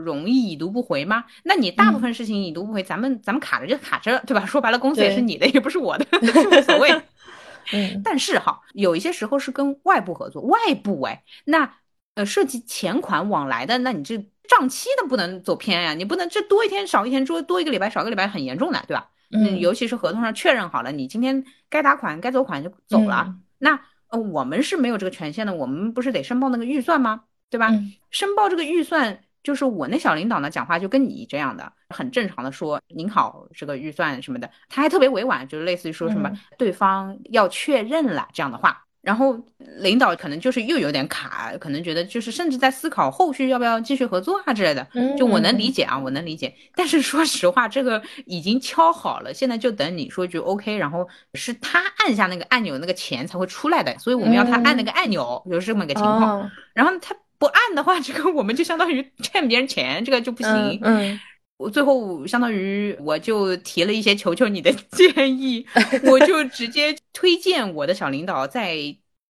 [0.05, 1.25] 容易已读不回吗？
[1.45, 4.45] 那你大部分事情已读不回，咱们咱们卡着就卡着，对吧？
[4.47, 6.91] 说白了，公司也是你的，也不是我的， 无所谓。
[7.73, 11.75] 嗯，但是哈，有一些时候是跟外部合作，外部哎，那
[12.15, 14.17] 呃涉及钱款往来的，那你这
[14.49, 19.09] 账期的不能走偏呀，你不能这多一天少一天，多多一个礼拜少一个礼拜很严重的，对吧？
[19.31, 27.23] 嗯，尤其是合同上确认好了，你今天该打款该走款就走了，那呃我们是没有这个权限的，我们不是得申报那个预算吗？
[27.51, 27.71] 对吧？
[28.11, 29.21] 申报这个预算。
[29.45, 39.39] 就是我那小领导呢，讲话就跟你这样的，很正常的说您好，这个预算什么的，他还特别委婉，就是类似于说什么对方要确认了这样的话，然后
[39.79, 44.87] 领导可能就是又有点卡，可能觉得就是甚至在思考后续要不要继续合作啊之类的，
[45.17, 57.15] 就我能理解啊，我能理解，但是说实话，这个已经敲好了，现在就等你说句 OK，然后是他按下那个按钮，那个钱才会出来的，所以我们要他按那个按钮，就是这么个情况，然后他。
[57.37, 60.81] 不按的话，这个我们就相当于欠别人钱，这个就不行。
[60.83, 61.21] 嗯，
[61.57, 65.67] 我最后相当于我就提了一些求求你的 建议，
[66.05, 68.77] 我就直接推荐我的小领导再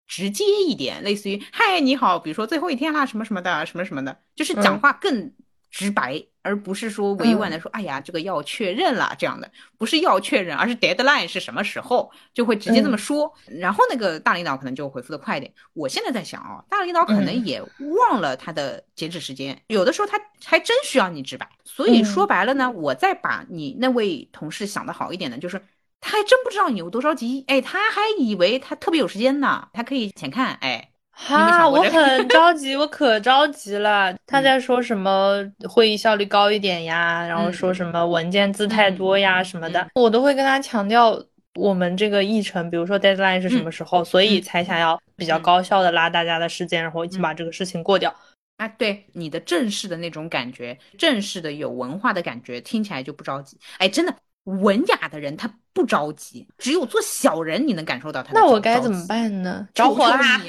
[0.06, 5.32] 直接一点，类似于“嗨，你好”，比如说最后一天啦，什么什么的，什么什么的，就是讲话更
[5.70, 13.32] 直白，而不是说委婉的说，哎呀，这个要确认了这样的，不是要确认，而是 deadline 是什么时候，就会直接这么说。
[13.47, 15.53] 然后那个大领导可能就回复的快一点。
[15.74, 17.61] 我现在在想啊，大领导可能也
[18.01, 21.49] 忘了他的截止时间，有的时候他还真需要你直白。
[21.64, 25.61] 所以说白了呢，我再把你那位同事想的好一点呢，就是
[26.01, 30.92] 他还真不知道你有多着急，哎，他还以为他特别有时间呢，他可以浅看，哎。
[31.18, 34.14] 哈，我很着急， 我可着急了。
[34.26, 41.18] 他在说什么会议效率高一点呀，然后说什么文件字太多呀什么的，我都会跟他强调
[41.54, 48.14] 我们这个议程，比如说 deadline 是什么时候，所以才想要比较高效的拉大家的时间，然后一起把这个事情过掉。
[48.58, 53.58] 啊，对你的正式的那种感觉，正式的有文化的感觉，听起来就不着急。
[53.78, 54.14] 哎，真的
[54.44, 58.32] 文雅的人他不着急，只有做小人你能感受到他。
[58.34, 59.66] 那我该怎么办呢？
[59.74, 60.40] 着火啦！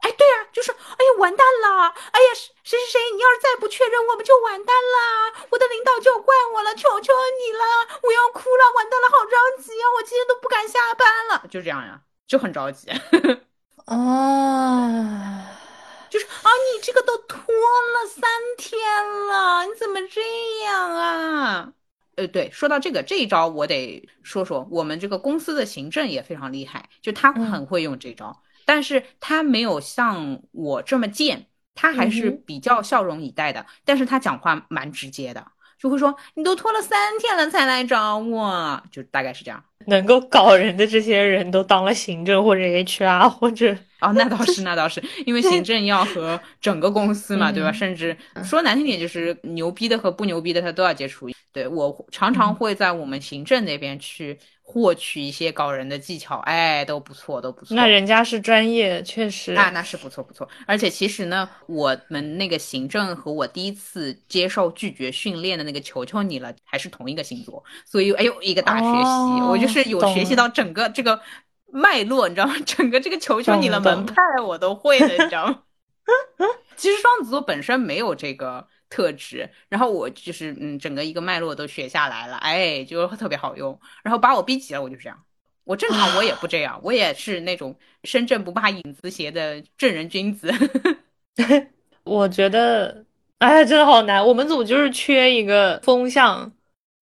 [0.00, 1.88] 哎，对呀，就是，哎呀，完蛋了！
[1.88, 5.46] 哎呀，谁谁谁，你要是再不确认，我们就完蛋了！
[5.50, 7.64] 我的领导就要怪我了，求求你了，
[8.02, 9.84] 我要哭了，完蛋了，好着急啊！
[9.96, 12.90] 我今天都不敢下班了，就这样呀，就很着急。
[13.86, 15.50] 啊，
[16.08, 18.80] 就是啊，你这个都拖了三天
[19.26, 21.72] 了，你怎么这样啊？
[22.16, 28.42] 呃，对，说到这个这一招，我得说说，我们这个公司的行政也非常厉害，就他很会用这招。
[28.68, 33.64] 但是他没有像我这么贱，他还是比较笑容以待的。
[33.82, 35.42] 但是他讲话蛮直接的，
[35.78, 39.64] 就会说你都拖了三天了才来找我，就大概是这样。
[39.86, 47.72] 能够搞人的这些人都当了行政或者 HR 或者 哦，那倒是那倒是，因为行政要和整个公司嘛，对吧？
[47.72, 51.28] 甚至说难听点，就是牛逼的和不牛逼的他都要接触。
[51.52, 54.38] 对我常常会在我们行政那边去。
[54.70, 57.74] 获取一些搞人的技巧，哎，都不错，都不错。
[57.74, 60.46] 那人家是专业，确实那，那是不错不错。
[60.66, 71.18] 而且其实呢，我们那个行政和我第一次接受拒绝训练的那个求求你了，还是同一个星座，所以哎呦，一个大学习，我就是有学习到整个这个
[71.72, 72.54] 脉络，你知道吗？
[72.66, 74.14] 整个这个求求你了门派
[74.44, 75.62] 我都会的，你知道吗？
[76.76, 78.66] 其实双子座本身没有这个。
[78.90, 85.24] 特质，然后我就是嗯，整个一个脉络都学下来了，哎，就特别好用，然后把我逼急了，我就这样。
[85.64, 90.50] 我正常我也不这样，我也是那种身正不怕影子斜的正人君子。
[92.02, 93.04] 我觉得，
[93.40, 94.26] 哎，真的好难。
[94.26, 96.08] 我们组就是缺一个风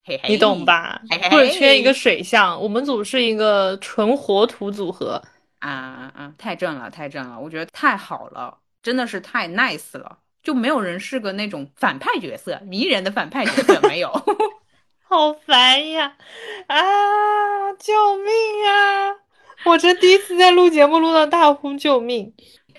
[0.06, 1.00] 象，你懂吧？
[1.30, 2.60] 或者缺一个水象。
[2.60, 5.22] 我们组是一个纯火土组合。
[5.58, 6.32] 啊啊啊！
[6.36, 7.40] 太正了，太正了！
[7.40, 10.18] 我觉得太好了，真的是太 nice 了。
[10.42, 14.08] 就没有人是个那种反派角色，迷人的反派角色没有，
[15.08, 16.16] 好烦呀！
[16.68, 16.76] 啊，
[17.80, 18.26] 救命
[18.68, 19.16] 啊！
[19.64, 22.32] 我这第一次在录节目录到大呼救命，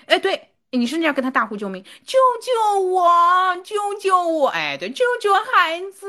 [0.06, 4.48] 哎，对你甚至要跟他大呼救命，救救我，救救我！
[4.48, 6.06] 哎，对，救救孩子，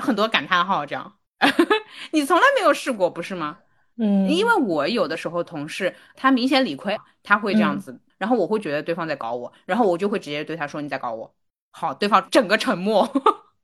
[0.00, 1.14] 很多感叹号这样，
[2.12, 3.58] 你从来没有试过不是吗？
[3.98, 8.00] 嗯，因为我有的时候同事他明显理亏，他会这样子。
[8.16, 11.34] 然后我会觉得对方在搞我，然后我就会直接对他说你在搞我。
[11.72, 13.10] 好，对方整个沉默。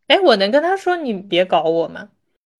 [0.08, 2.08] 哎，我能跟他说你别搞我吗？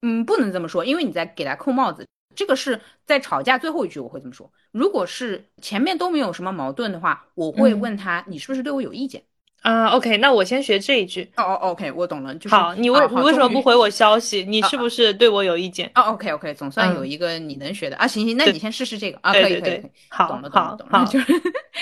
[0.02, 2.06] 嗯，不能这么说，因为你在给他扣帽子。
[2.38, 4.48] 这个是在吵架最后一句我会这么说。
[4.70, 9.20] 如果是前面都没有什么矛盾的话，我会问他你是不是对我有意见。
[9.62, 11.28] 啊，OK，那我先学这一句。
[11.36, 12.32] 哦哦，OK，我懂了。
[12.36, 14.44] 就是好，你为你为什么不回我消息？
[14.44, 15.90] 你是不是对我有意见？
[15.96, 18.06] 哦，OK，OK，总算有一个你能学的啊。
[18.06, 19.32] 行行，那你先试试这个啊。
[19.32, 19.82] 可以可以可以。
[20.08, 21.04] 好，懂了懂了懂了。
[21.10, 21.32] 就是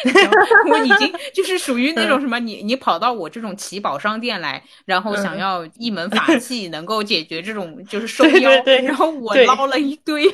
[0.70, 8.50] 我已经 就是属于那种什么，你你跑到我这种奇宝商店来，然后想要一门法 器能够解决这种就是收妖，
[8.84, 10.24] 然后我捞了一堆，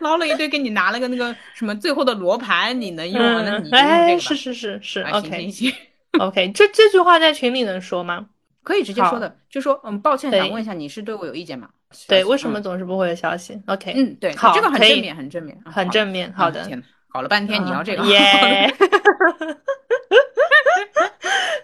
[0.00, 3.20] 捞了一堆给你拿了个那个什么最后的罗盘，你能用？
[3.44, 4.20] 那你就用这个。
[4.20, 5.50] 是是是是，OK。
[6.18, 8.26] OK，这这句话在群里能说吗？
[8.64, 11.68] 可以直接说的，就说嗯，抱歉，想问一下，你是对我有意见吗？
[12.06, 16.32] 对，为什么总是不回消息？OK，嗯，对，好，这个很正面，很正面，很正面。
[16.34, 16.82] 好的，天
[17.18, 18.16] 搞了半天你要这个，耶！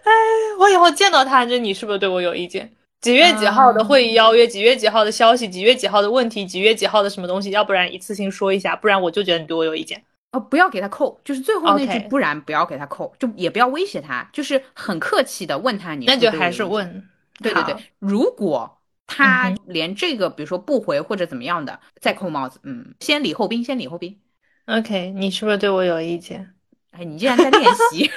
[0.03, 0.11] 哎，
[0.59, 2.73] 我以后见到他，就你是不是对我有意见？
[3.01, 4.49] 几月几号的会议邀约？
[4.49, 5.49] 几月几号的消息？
[5.49, 6.45] 几月几号的问题？
[6.45, 7.53] 几月几号的什么东西？
[7.53, 10.03] 要不然一次性说一下，不然我就觉得你对我有意见。
[10.33, 17.09] 哦，不要给他扣，就是最后那句，不然不要给他扣，就也不要威胁他，就是很客气的问他，你那就还是问，
[17.41, 24.19] 对对对，如果他连这个，比如说不回或者怎么样的，再扣帽子，嗯，先礼后兵，先礼后兵。
[24.67, 26.55] OK，你是不是对我有意见？
[26.93, 28.09] 哎，你竟然在练习，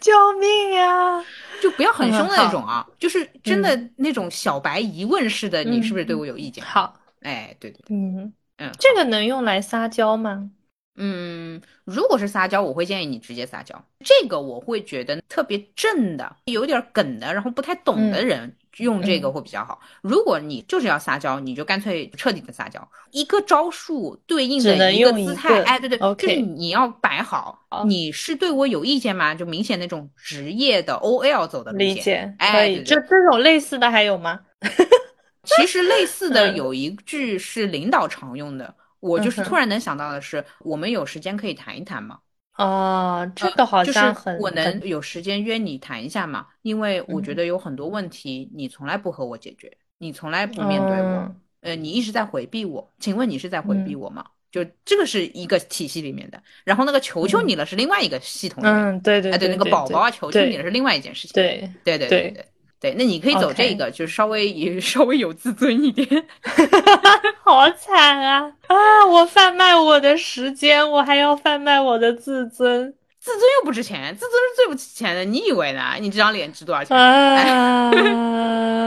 [0.00, 1.24] 救命呀！
[1.60, 6.64] 就不要很凶的那种啊，就是真的那种小白疑问式的，你是不是对我有意见？
[6.64, 8.32] 好，哎，对对，嗯。
[8.60, 10.50] 嗯，这个能用来撒娇吗？
[11.00, 13.80] 嗯，如果是撒娇，我会建议你直接撒娇。
[14.04, 19.80] 这个我会觉得特别正的，有点梗的，然后不太懂的人用这个会比较好。
[20.02, 27.58] 如果你就是要撒娇，你就干脆彻底的撒娇，一个招数对应的一个姿态，哎，对对，就是你要摆好。
[27.86, 29.34] 你是对我有意见吗？
[29.34, 34.40] 就明显那种职业的 OL 走的理解，哎，就这种类似的还有吗？
[35.44, 38.74] 其实类似的有一句是领导常用的。
[39.00, 42.18] 我就是突然能想到的是，我们有时间可以谈一谈吗？
[42.56, 46.46] 哦，这个好像很，我能有时间约你谈一下嘛？
[46.62, 52.92] 因为我觉得有很多问题你从来不和我解决，你从来不面对我，呃，你一直在回避我。
[52.98, 54.24] 请问你是在回避我吗？
[54.50, 58.76] 就这个是一个体系里面的，然后那个求求你了是另外一个系统里面。
[58.76, 61.34] 嗯，对对，哎，对，那个宝宝啊，求求你了是另外一件事情。
[61.34, 62.44] 对对对对对。
[62.80, 66.06] 对，那你可以走这个，就是稍微也稍微有自尊一点。
[67.42, 69.06] 好惨啊啊！
[69.06, 75.24] 我贩卖我的时间，我还要贩卖我的自尊，自尊又不值钱，自尊是最不值钱的。
[75.24, 75.94] 你以为呢？
[76.00, 76.96] 你这张脸值多少钱？
[76.96, 77.90] 啊，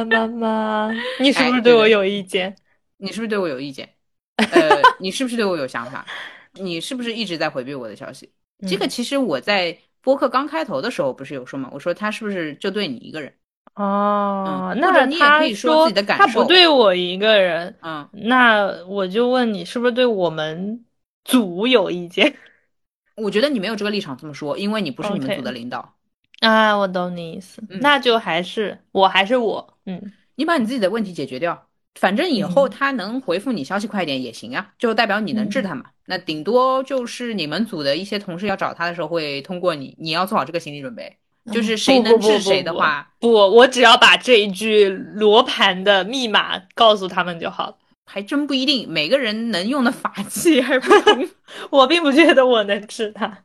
[0.06, 2.56] 妈妈， 你是不是对我有意见？
[2.98, 3.90] 你是不是对我有意见？
[4.38, 6.06] 呃，你是不是对我有想法？
[6.54, 8.32] 你是不是一直在回避我的消息？
[8.68, 11.70] 这个其实我在播客刚开头的时候不是有说吗？
[11.74, 13.34] 我说他是不是就对你一个人？
[13.76, 16.26] 哦，那你也可以说自己的感受。
[16.26, 20.84] 他不对我一个人，嗯，那我就问你，是不是对我们
[21.24, 22.36] 组有意见？
[23.16, 25.96] 我觉得你没有这个立场这么说，因为你不是你们组的领导。
[26.42, 35.86] 啊，我懂你意思，那就还是我还是我，嗯，你把你自己的问题解决掉，反正以后他能回复你消息快一点也行啊，就代表你能治他嘛。
[36.06, 41.18] 那顶多就是你们组的一些同事要找他的时候会通过你，你要做好这个心理准备。
[41.52, 47.76] 就是谁能治谁的话，不，我只要把这一句罗盘的密码告诉他们就好了。
[48.06, 51.30] 还真不一定，每个人能用的法器还不同。
[51.72, 53.40] 我并不觉得我能治他，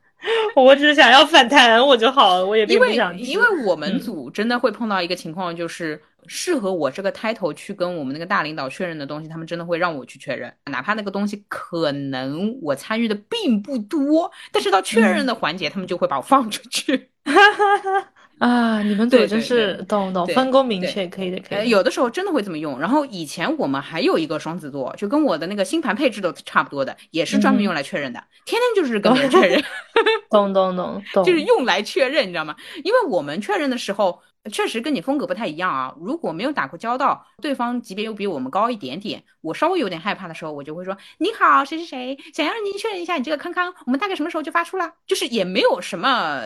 [0.57, 2.45] 我只是想要反弹我就好了。
[2.45, 6.03] 我也并不想因为我们组真的会碰到一个情况，就是。
[6.29, 17.11] 适合我这个 title 去跟我们那个大领导确认的东西，他们真的会让我去确认，哪怕那个东西可能我参与的并不多，但是到确认的环节，他们就会把我放出去。
[18.39, 21.71] 啊，你们组真是懂懂，分工明确，可以的，可以。
[21.71, 22.79] 有的时候真的会这么用。
[22.79, 29.63] 然后以前我们还有一个双子座，就跟我的那个星盘配置都差不多的，也是专门用来确认的，天天就是跟别人确认。
[30.31, 32.55] 懂懂懂懂，就是用来确认，你知道吗？
[32.85, 34.23] 因为我们确认的时候。
[34.53, 35.93] 确实跟你风格不太一样啊！
[36.01, 46.43] 如果没有打过交道，对方级别又比我们高一点点，我稍微有点害怕的时候，我就会说：“你好，谁谁谁，想要您确认一下你这个康康，我们大概什么时候就发出了？”就是也没有什么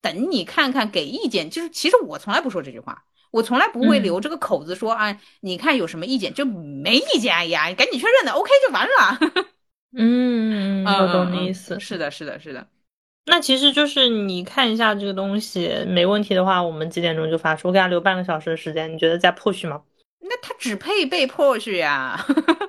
[0.00, 9.18] 等你看看给意见，就是其实我从来不说这句话，我从来不会留这个口子说啊，你看有什么意见就没意见，哎呀，赶紧确认的，OK 就完了。
[9.96, 12.66] 嗯， 我懂你意思，是的，是的，是的。
[13.26, 17.68] 那其实就是你看一下这个东西没问题的话，我们几点钟就发出？
[17.68, 19.82] 我给他留半个小时的时间，你觉得在 push 吗？
[20.20, 22.18] 那他只配被 push 呀。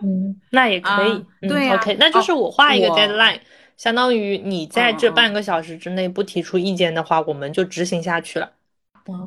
[0.01, 1.47] 嗯，那也可以。
[1.47, 3.39] 对呀，OK，那就是我画一个 deadline，
[3.79, 8.51] 相当于你在这半个小时之内不提出意见的话，我们就执行下去了。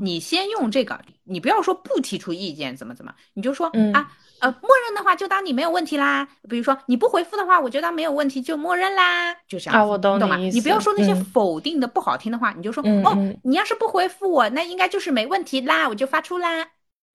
[0.03, 4.13] 你先用这个，你不要说不提出意见怎么怎么，你就说啊。
[4.43, 6.27] 呃，默认的话就当你没有问题啦。
[6.51, 9.33] 比如说你不回复的话，我就当没有问题，就默认啦。
[9.47, 10.37] 就这样啊，我懂懂吗？
[10.37, 16.67] 你不要说那些否定的不好听的话，你就说哦，你要是不回复我，那应该就是没问题啦，我就发出啦。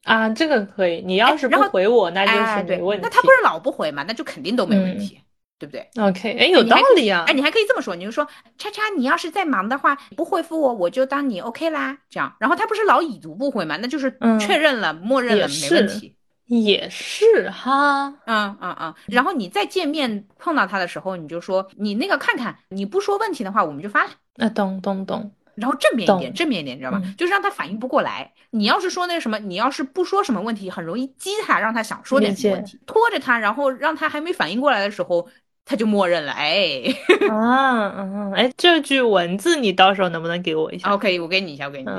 [0.05, 1.01] 啊，这个可以。
[1.05, 3.03] 你要是不回我，那就是没问题。
[3.03, 4.03] 那他不是老不回嘛？
[4.03, 5.19] 那就肯定都没问题，
[5.59, 7.25] 对不对？OK，哎，有道理啊。
[7.27, 8.27] 哎，你还可以这么说，你就说
[8.57, 11.97] 叉叉，你要是再忙的话，不回复我，我就当你 OK 啦。
[12.09, 13.77] 这样，然后他不是老已读不回嘛？
[13.77, 16.13] 那就是确认了，默认了，没问题。
[16.45, 24.11] 也是哈，嗯嗯嗯，然后你再见面碰到他的时候，你就说你那个看看，你不说问题的话，我们就发了。
[24.35, 27.01] 那懂懂懂，然后正面一点，正面一点，你知道吗？
[27.17, 28.31] 就是让他反应不过来。
[28.51, 35.27] 你要是说那什么，你要是不说什么问题，很容易激他，让他想说点什么问题，拖着他，然后让他还没反应过来的时候，
[35.67, 36.31] 他就默认了。
[36.31, 36.81] 哎，
[37.29, 40.89] 啊嗯，哎，这句文字你到时候能不能给我一下？
[40.89, 41.85] 哦，可以，我给你一下，我给你。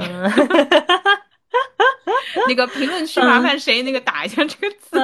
[2.48, 4.98] 那个评论区麻烦谁那个打一下这个字？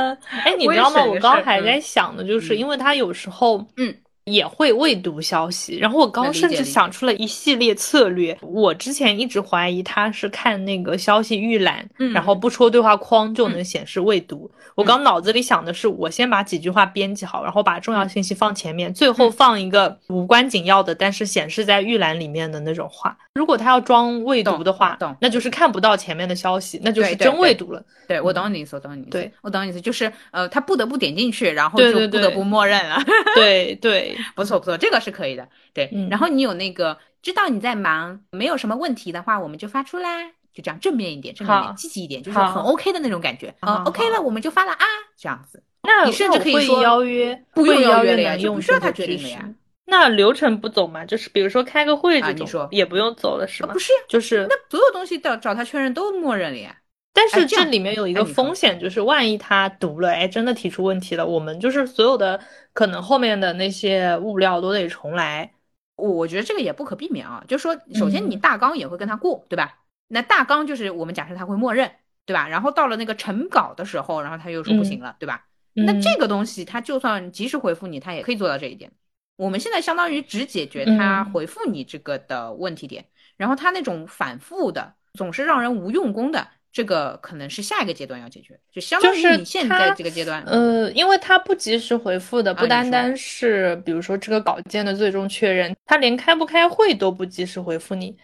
[0.45, 1.05] 哎，你知道吗？
[1.05, 3.95] 我刚还在想的，就是因为他有时候，嗯。
[4.25, 8.37] 也会未读消息，然后我刚甚至想出了一系列策略。
[8.41, 14.51] 我之前一直怀疑他是看那个消息预览，然后不戳对话框就能显示未读。
[14.75, 23.17] 我刚脑子里想的是，我先把几句话编辑好，然后把重要信息放前面，最后放一个无关紧要的，但是显示在预览里面的那种话。
[23.35, 27.85] 如果他要装未读的话，那就是看不到前面的消息，那就是真未读了。
[28.09, 29.11] 对我懂你意思，我懂你意思。
[29.11, 32.99] 对我懂你意思，就是呃，他不得不点进去，然后就不得不默认了。
[33.35, 34.14] 对 对。
[34.15, 35.49] 以，不错不错，这个是可以的。
[35.73, 43.55] 对，然后你有那个知道你在忙，没有什么问题的话，我们就发出啦，就这样正面一点，正面一点，积极一点，就是很 OK 的那种感觉。
[43.61, 44.87] 嗯，OK 了，我们就发了啊，
[45.17, 45.63] 这样子。
[45.83, 49.49] 那你甚至可以说邀约，不用邀约了呀，就不需要他决定了呀。
[49.87, 51.05] 那流程不走嘛？
[51.05, 53.73] 就是比如说开个会这种，也不用走了是吗？
[53.75, 56.75] 不是呀，就是那所有东西找找他确认都默认了呀。
[57.15, 62.39] 但是这里面有一个风险，就是万一他读了，哎，真的提出问题了，我们就是所有的
[62.73, 65.53] 可能后面的那些物料都得重来。
[65.95, 69.79] 我我觉得这个也不可避免啊，就是说，首先你大纲也会跟他过，对吧？
[70.09, 71.89] 那大纲就是我们假设他会默认，
[72.27, 72.49] 对吧？
[72.49, 75.47] 然后到了那个成稿的时候，然后他又说不行了，对吧？
[75.73, 78.91] 那这个东西他就算及时回复你，他也可以做到这一点。
[79.37, 83.05] 我们现在相当于只解决他回复你这个的问题点，
[83.37, 86.49] 然后他那种反复的，总是让人无用功的。
[86.75, 98.17] 这个可能是下一个阶段要解决，就相当于你现在这个阶段，呃，因为他不及时回复的，不单单是比如说这个稿件的最终确认，他连开不开会都不及时回复你。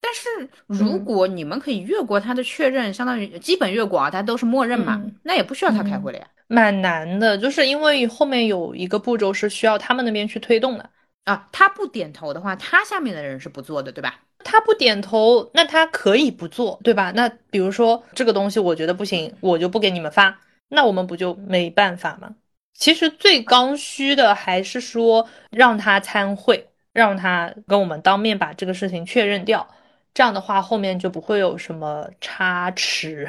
[0.00, 6.26] 但是如果你们可以越过他的确认，相当于基本越过啊，他都是默认嘛，那也不需要他开会了呀。
[6.46, 10.90] 蛮难的，就是因为后面有一个步骤是需要他们那边去推动的
[11.26, 14.20] 啊，他不点头的话，他下面的人是不做的，对吧？
[14.44, 17.10] 他不点头，那他可以不做，对吧？
[17.16, 22.36] 那比如说这个东西我觉得不行，我就不给你们发，那我们不就没办法吗？
[22.74, 29.68] 其实最刚需的还是说让他参会，让他跟我们当面把这个事情确认掉，
[30.14, 33.28] 这样的话后面就不会有什么差池。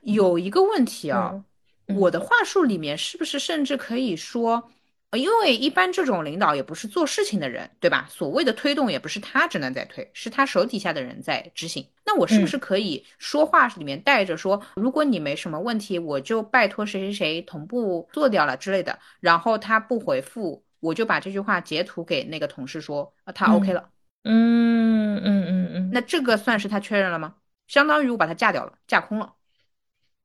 [0.00, 1.44] 有一个问题啊，
[1.94, 4.70] 我的话术里面是不是甚至可以说？
[5.16, 8.06] 因为一般这种领导也不是做事情的人，对吧？
[8.10, 11.86] 所谓的推动也不是他只能在推，是他手底下的人在执行。
[12.04, 18.98] 那我是不是可以说话里面带着说，如果你没什么问题，我就拜托谁谁谁同步做掉了之类的。
[19.20, 23.88] 然后他不回复，我就把这句话截图给那个同事说，他 OK 了。
[24.24, 25.90] 嗯嗯嗯嗯。
[25.92, 27.34] 那这个算是他确认了吗？
[27.66, 29.32] 相当于我把他架掉了，架空了。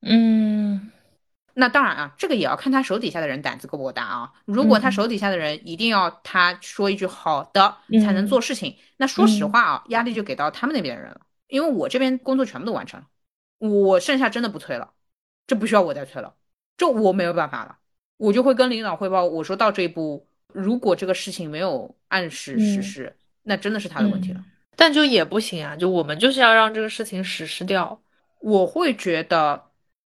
[0.02, 0.90] 嗯。
[1.60, 4.32] 那当然啊，这个也要看他手底下的人胆子够不够大啊。
[4.46, 11.20] 如果他手底下的人一定要他说一句好的才能做事情，那说实话啊，压力就给到他们那边的人了。
[11.48, 13.06] 因为我这边工作全部都完成了，
[13.58, 14.92] 我剩下真的不催了，
[15.46, 16.34] 这不需要我再催了，
[16.78, 17.76] 这我没有办法了，
[18.16, 24.42] 我就会跟领导汇报，我说到这一步，如果这个事情没有按时实施，那真的是他的问题了。
[24.76, 28.00] 但就也不行啊，就我们就是要让这个事情实施掉，
[28.40, 29.69] 我会觉得。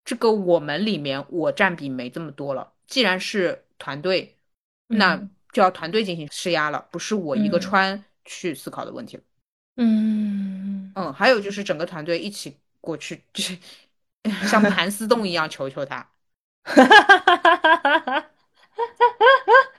[0.08, 4.34] 这个我们里面我占比没这么多了，既然是团队，
[4.86, 5.14] 那
[5.52, 9.22] 就要团队进行施压了，不是我一个川去思考的问题了。
[9.76, 13.58] 嗯嗯，还有就是整个团队一起过去，就 是
[14.48, 16.08] 像盘丝洞一样求求他。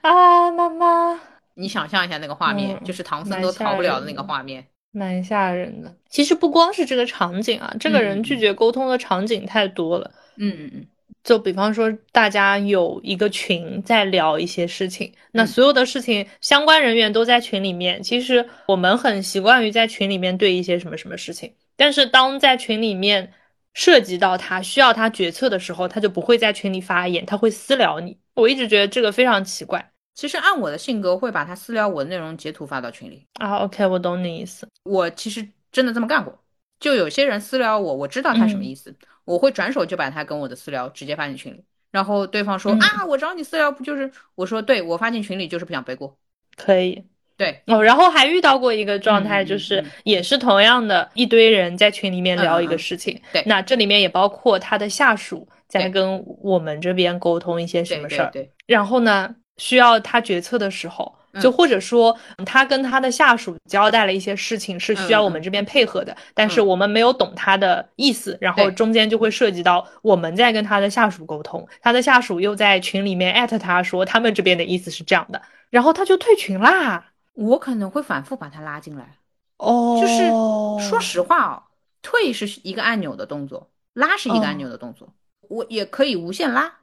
[0.02, 1.20] 啊，妈妈，
[1.54, 4.64] 你想象一下那个画面，就是唐僧都逃不了的那个画面。
[4.92, 5.94] 蛮吓人的。
[6.08, 10.10] 其实不光是这个场景啊，这个人拒绝沟通的场景太多了。
[10.36, 10.86] 嗯嗯嗯。
[11.22, 18.02] 就比方说，大家有一个群在聊一些事情，那所有的事情相关人员都在群里面。
[18.02, 23.34] 其实我们很习惯于在群里面对一些什么什么事情，但是当在群里面
[23.74, 28.16] 涉及到他需要他决策的时候，他就不会在群里发言，他会私聊你。
[28.34, 29.89] 我一直觉得这个非常奇怪。
[30.20, 33.56] 其实按我的性格，会把他私聊我的内容截图发到群里啊。
[33.60, 34.68] OK，我懂你意思。
[34.82, 36.38] 我其实真的这么干过，
[36.78, 38.94] 就有些人私聊我，我知道他什么意思，
[39.24, 41.64] 我会转手就把他跟我的私聊直接发进群里。
[41.90, 46.14] 然后对方说啊，我找你私聊不就是我说对我发进群里就是不想背锅。
[46.54, 47.02] 可以，
[47.38, 47.82] 对哦。
[47.82, 53.18] 然后还遇到过一个状态，就是也是同样的一堆人在群里面聊一个事情。
[53.32, 58.30] 对，那这里面也包括他的下属在跟我们这边沟通一些什么事儿。
[58.30, 59.34] 对，然后呢？
[59.60, 77.12] 需要他决策的时候，就或者说他跟他的下属交代了一些事情，是需要我们这边配合的，但是我们没有懂他的意思，然后中间就会涉及到我们在跟他的下属沟通，他的下属又在群里面艾特他说他们这边的意思是这样的，然后他就退群啦。
[77.34, 79.16] 我可能会反复把他拉进来。
[79.58, 81.62] 哦，就是说实话哦，
[82.00, 85.12] 退是一个按钮的动作，拉是一个按钮的动作，
[85.48, 86.78] 我也可以无限拉。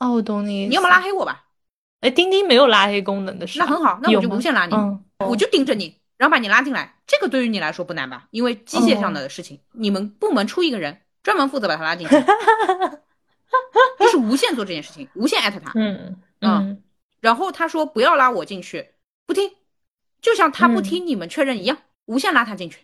[0.00, 1.44] 哦，我懂你，你要么拉黑我吧。
[2.02, 3.58] 哎，钉钉没有拉黑功能的是？
[3.58, 4.74] 那很好，那我就无限拉你，
[5.18, 6.96] 我就盯着你，然后把你拉进来。
[7.06, 8.26] 这个对于你来说不难吧？
[8.32, 12.14] 因为机械上的事情，你们部门出一个人，专门负责把他拉进去，
[13.98, 15.72] 就是无限做这件事情，无限艾特他。
[15.76, 16.82] 嗯嗯。
[17.20, 18.88] 然后他说不要拉我进去，
[19.24, 19.52] 不听，
[20.20, 22.80] 就像他不听你们确认一样，无限拉他进去。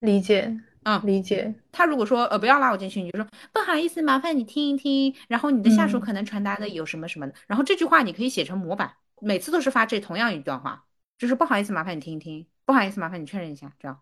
[0.00, 0.56] 理解。
[0.84, 1.54] 嗯，理解。
[1.70, 5.14] 他如果说呃不要拉我进去，你就说不好意思，麻烦你听一听。
[5.28, 8.92] 然后你的下属可能传达的有什么什么的，然后这句话你可以写成模板。
[9.20, 10.84] 每次都是发这同样一段话，
[11.16, 14.00] 就是不好意思，麻烦你听一听，不好意思，麻烦你确认一下，这样。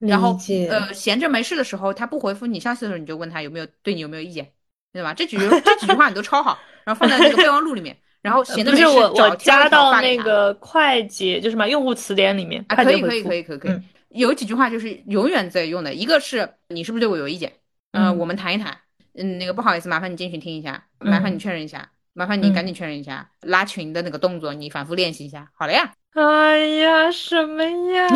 [0.00, 0.36] 然后
[0.68, 4.50] 呃，闲着没事的时候，他不回复你消息的时候，你就问他有没有对你有没有意见，
[4.92, 5.14] 对吧？
[5.14, 7.96] 这几句这几句话你都抄好，然后放在那个备忘录里面。
[8.22, 13.80] 然后闲的没事我我加到那个快捷，就什么用户词典里面啊，可以可以可以可以可以。
[14.10, 17.52] 有几句话就是永远在用的，一个是你是不是对我有意见？
[17.92, 18.76] 嗯，我们谈一谈。
[19.14, 25.50] 嗯，那个不好意思，麻烦你进群听一下，麻烦你确认一下，麻烦你赶紧确认一下，拉群的那个动作你反复练习一下。
[25.54, 25.92] 好了呀。
[26.12, 28.08] 哎呀，什么呀？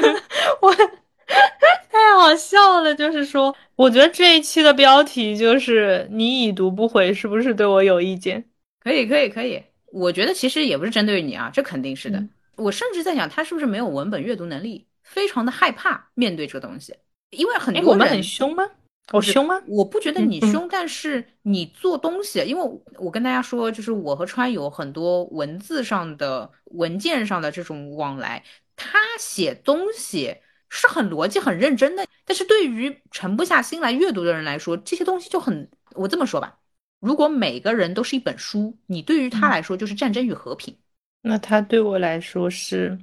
[0.60, 8.44] 我太好笑了，就是说，我觉得这一期的标题就是你已读不回，是不是对我有意见？
[8.80, 9.62] 可以，可以，可以。
[9.92, 12.22] 我觉得其实也不是针对你啊，这肯定是的。
[12.56, 16.92] 我甚至在想，他是不是没有文本阅读能力，非常的害怕面对这个东西。
[17.30, 18.68] 因为很我们很凶吗？
[19.12, 19.54] 我凶吗？
[19.66, 22.62] 我不觉得你凶，但是你做东西，因为
[22.98, 28.42] 我跟大家说，就是我和川有很多文字上的、文件上的这种往来。
[28.76, 30.34] 他写东西
[30.68, 35.68] 是很逻辑、很认真的，但是对于沉不下心来阅读的人来说，这些东西就很……
[35.94, 36.58] 我这么说吧。
[37.00, 40.74] 如果每个人都是一本书，你对于他来说就是战争与和平，
[41.20, 42.98] 那他对我来说是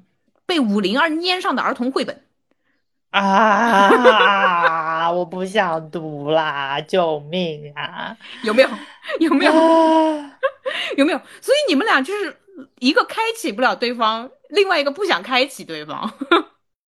[0.52, 2.26] 被五零二粘上的儿童绘本
[3.12, 5.10] 啊！
[5.10, 8.18] 我不想读啦， 救命啊！
[8.44, 8.70] 有没有？
[9.22, 9.54] 有没有？
[10.98, 11.22] 有没有？
[11.40, 12.36] 所以你们俩就是
[12.80, 16.14] 一个开启不了对方，另外一个不想开启对方。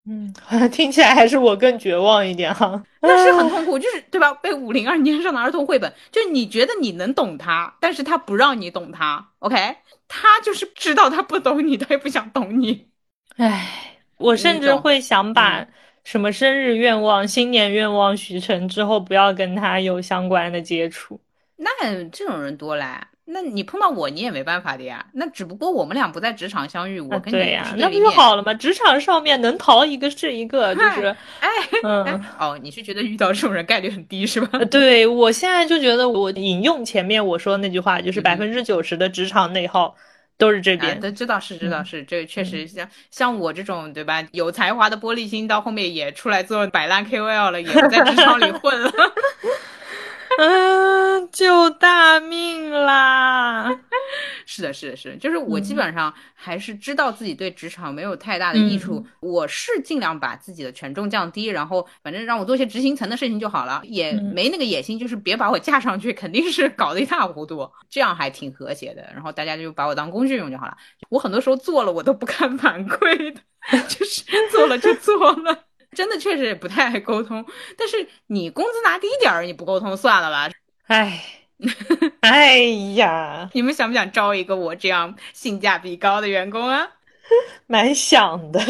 [0.09, 0.33] 嗯，
[0.73, 2.83] 听起来还是我更绝望一点哈。
[3.03, 4.33] 但是很痛苦，就是对吧？
[4.33, 9.29] 被五零二粘上的儿童绘本，就是你觉得你能懂他，但是他不让你懂他。
[9.41, 9.77] OK，
[10.09, 12.89] 他就是知道他不懂你，他也不想懂你。
[13.41, 15.67] 唉，我甚至会想把
[16.05, 21.21] 什么生日愿望、新年愿望许成之后，不要跟他有相关的接触。
[21.57, 22.85] 那这种人多嘞。
[23.33, 25.07] 那你碰到我，你也没办法的呀。
[25.13, 28.53] 那只不过我们俩不在职场相遇，我跟你对呀，那不就好了吗？
[28.55, 31.49] 职场上面能逃一个是一个，就是，哎，
[31.85, 34.59] 嗯，哦，你是觉得遇到这种人概率很低是吧？
[34.69, 39.95] 对我现在就觉得，我引用前面我说的那句话，就是百分之九十的职场内耗
[40.41, 41.01] 都是这边。
[41.01, 48.91] 这知道是知道是，这确实像像我这种对吧，有才华的玻璃心，到后面也出来做摆烂 KOL 了，也不在职场里混了。
[50.39, 53.69] 嗯，救大命啦！
[54.47, 69.03] 是的，是的，是，就是我基本上还是知道自己对职场没有太大的益处，我是尽量把自己的权重降低，然后反正让我做些执行层的事情就好了，也没那个野心，就是别把我架上去，肯定是搞得一塌糊涂， 这样还挺和谐的。
[69.13, 70.77] 然后大家就把我当工具用就好了。
[71.09, 73.41] 我很多时候做了，我都不看反馈的，
[73.89, 75.65] 就是做了就做了。
[75.93, 77.45] 真的确实也不太爱沟通，
[77.77, 80.51] 但是你工资拿低点儿，你不沟通算了吧？
[80.87, 81.25] 哎，
[82.21, 82.59] 哎
[82.97, 86.89] 呀，你们想不想招一个我这样性价比高的员工啊？
[87.67, 88.61] 蛮想的，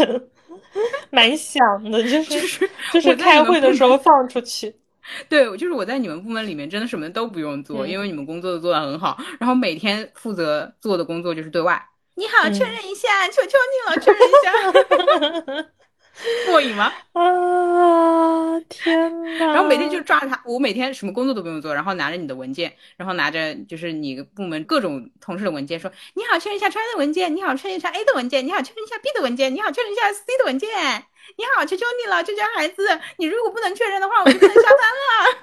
[1.11, 1.61] 蛮想
[1.91, 4.75] 的，就是就是开会的时候放出去。
[5.29, 11.83] 对，就是我在你们部门里面真的什么都不用做，因为你们工作都做得很好，然后每天负责做的工作就是对外。
[12.17, 14.33] 你好，确认一下，求求你了，确认一
[15.63, 15.71] 下。
[16.47, 16.93] 过瘾吗？
[17.13, 19.47] 啊天哪！
[19.47, 30.69] 然后每天就抓着他，我每天什么工作都不用做，然后拿着你的文件，然后拿着就是你部门各种同事的文件，说你好，确认一下川的文件，你好，确认一下 A 的文件，你好，确认一下 B 的文件，你好，确认一下 C 的文件，
[31.37, 35.37] 你好，求求你了，这家孩子，你如果不能确认的话，我就不能下班了。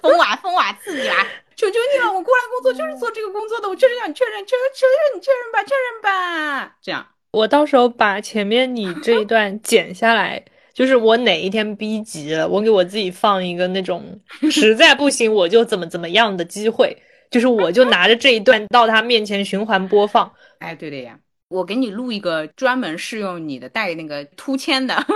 [0.00, 1.26] 疯娃疯娃刺激啦！
[1.56, 7.08] 求求你了，我过来工作就是做这个工作的，我确实想确认，求求求你确认吧，确认吧，这样。
[7.30, 14.18] 我到时候把前面你这一段剪下来，就是我哪一天逼急了，我给我自己放一个那种
[14.50, 16.96] 实在不行我就怎么怎么样的机会，
[17.30, 20.32] 就是我就拿着这一段到他面前循环播放。
[20.60, 21.18] 哎，对的呀，
[21.48, 24.94] 我给你录一个专门适用你的带那个突签的。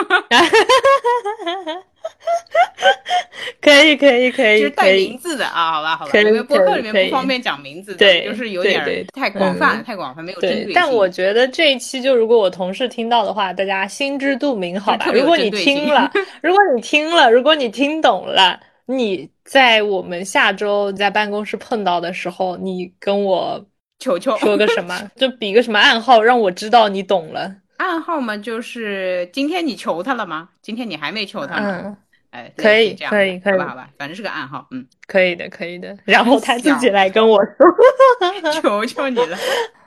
[3.61, 10.72] 可以可以可以，就是带名字的啊，好吧好吧，因为播客里面不方便讲名字，对，就是有点太广泛太广泛，没有针对性。
[10.74, 15.07] 但我觉得这一期就如果我同事听到的话，大家心知肚明，好吧？
[15.12, 16.11] 如果你听了，
[16.42, 23.64] 如果你听了，如果你听懂了，你在我们下周在办公室碰到的时候，你跟我
[24.00, 24.36] 求求。
[24.42, 27.55] 说个什么，就比个什么暗号，让我知道你懂了。
[27.83, 30.49] 暗号嘛，就是今天你求他了吗？
[30.62, 31.97] 今天你还没求他吗？
[32.30, 35.95] 哎，可以，可以，可以，好吧，好吧，反正是个暗号，嗯，可以的，可以的。
[36.05, 39.37] 然后他自己来跟我说， 求求你了。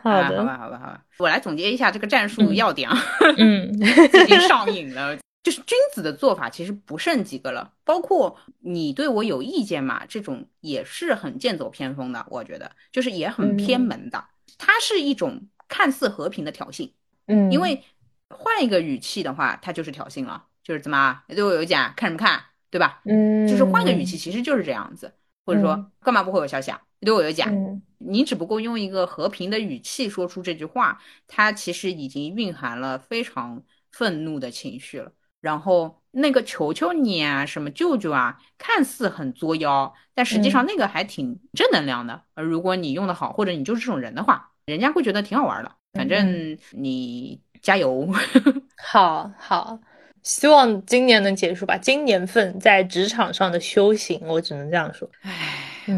[0.03, 1.01] 好的，好吧，好吧，好吧。
[1.17, 2.95] 我来总结一下这个战术要点啊。
[3.37, 5.17] 嗯， 已经上瘾了。
[5.41, 14.23] 就是君子的做法其实不剩几个了，包括你对我有意见嘛，这种也是很剑走偏锋的，我觉得就是也很偏门的，
[14.57, 16.89] 它是一种看似和平的挑衅，
[17.27, 17.83] 嗯，因为
[18.29, 23.01] 换一个语气的话，他就是挑衅了，就是怎么对我有假，看什么看，对吧？
[23.05, 25.13] 嗯，就是换个语气，其实就是这样子，
[25.45, 26.81] 或者说干嘛不回我消息啊？
[27.01, 35.11] 对我有意见，你只不过用一个和平的语气说出这句话，它其实已经蕴含了非常愤怒的情绪了。
[35.39, 42.23] 然后那个求求你啊，什么舅舅啊，看似很作妖，但实际上那个还挺正能量的。
[42.33, 45.71] 而如果你用的好，或者你就是这种人的话，人家会觉得挺好玩的。
[45.95, 48.07] 反正你加油，
[48.77, 49.79] 好好，
[50.21, 51.77] 希望今年能结束吧。
[51.77, 55.09] 今年份在职场上的修行，我只能这样说。
[55.21, 55.33] 唉，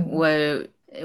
[0.10, 0.28] 我。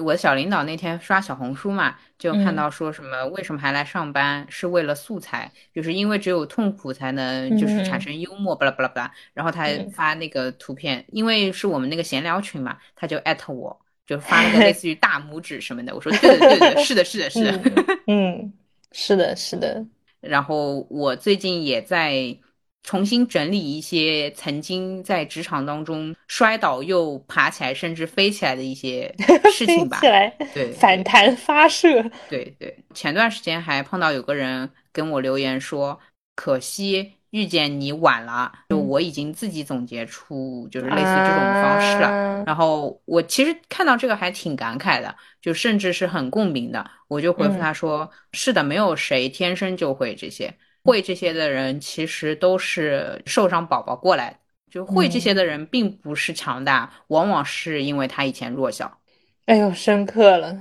[0.00, 9.12] 我小领导那天刷小红书嘛，就看到说什么为什么还来上班，是为了素材，就是因为只有痛苦才能就是产生幽默，巴拉巴拉巴拉。
[9.34, 15.94] 然后他发那个图片，因为是我们那个闲聊群嘛，他就艾特我，就发了个类似于大拇指什么的。
[15.94, 17.60] 我说对对对， 是的，是的，是的，
[18.06, 18.50] 嗯，
[18.92, 19.84] 是的，是的。
[20.20, 22.36] 然后我最近也在。
[22.84, 29.14] 重新整理一些曾经在职场当中摔倒又爬起来，甚至飞起来的一些
[29.54, 30.00] 事情吧。
[30.00, 32.02] 起来，对，反弹发射。
[32.28, 35.96] 对对，前段时间还碰到有个人跟我留言说
[36.34, 46.90] ：“可惜遇见你晚了，就我已经自己总结出就是类似这种方式了。”然后我其实看到这个还挺感慨的，就甚至是很共鸣的。
[47.08, 50.54] 我就回复他说：“是的，没有谁天生就会这些。”
[50.84, 58.98] 会这些的人其实都是受伤宝宝过来，就会这些的人并不是强大，往往是因为他以前弱小。
[59.46, 60.60] 哎呦，深刻了，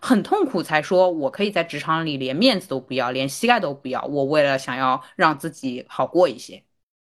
[0.00, 6.62] 很痛苦才说，我可以在职场里连面子都不要，连膝盖都不要，我为了想要让自己好过一些。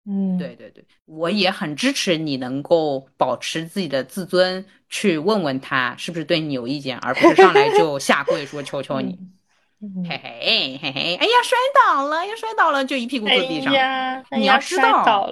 [0.05, 9.17] 嗯，对对对，我也很支持你能够保持自己的自尊，去问问他是不是对你有意见，而不是上来就下跪说求求你。
[10.07, 13.71] 嘿嘿嘿嘿，哎呀，摔倒了，要摔倒了，就一屁股坐地上。
[14.37, 15.29] 你要知道，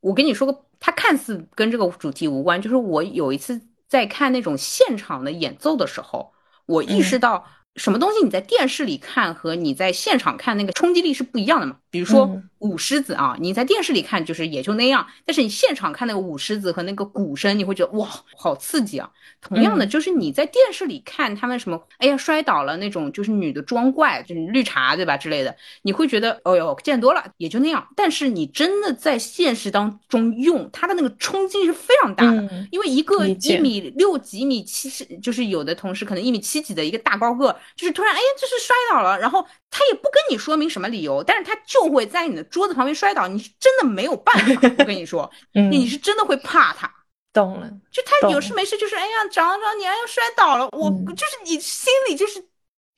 [0.00, 6.32] 我跟你说个，他看似跟这个主题无关，就是我有一次在看那种现场的演奏的时候，
[6.66, 7.46] 我意识到。
[7.76, 11.78] 什么东西你在电视里看和你在现场看那个冲击力是不一样的嘛？
[11.92, 19.10] 比如说舞狮子啊，你在电视里看就是也就那样，但是你现场看那个舞狮子和那个鼓声，你会觉得哇，好刺激啊！
[19.42, 27.86] 同样的，就是你在电视里看他们什么，哎呀摔倒了那种，就是女的装怪，就是绿茶对吧之类的，你会觉得哦哟见多了也就那样。
[27.94, 37.54] 但是你真的在现实当中用它的那个冲击是非常大的，因为一个一米六几米七十，就是有的同事可能一米七几的一个大高个。
[37.76, 44.70] 就是突然，哎呀，就是摔倒了，然后他也不跟你说明什么理由，但是他就会在你的桌子旁边摔倒，你是真的没有办法。
[44.78, 46.90] 我跟你说，你是真的会怕他。
[47.32, 52.38] 懂了，就他有事没事，就是哎呀，长长你，哎呀，摔倒了，我就是你心里就是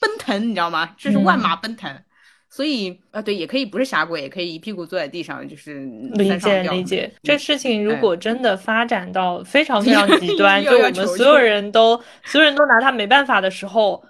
[0.01, 0.95] 奔腾，你知道吗？
[0.99, 1.89] 就是万马奔腾。
[2.51, 7.13] 所以啊，对，也可以不是侠鬼，也可以一屁股坐在地上，就是理解理解。
[7.23, 14.05] 这事情如果真的发展到非常 非常极端，就我们所有人都所有人都拿他没办法的时候。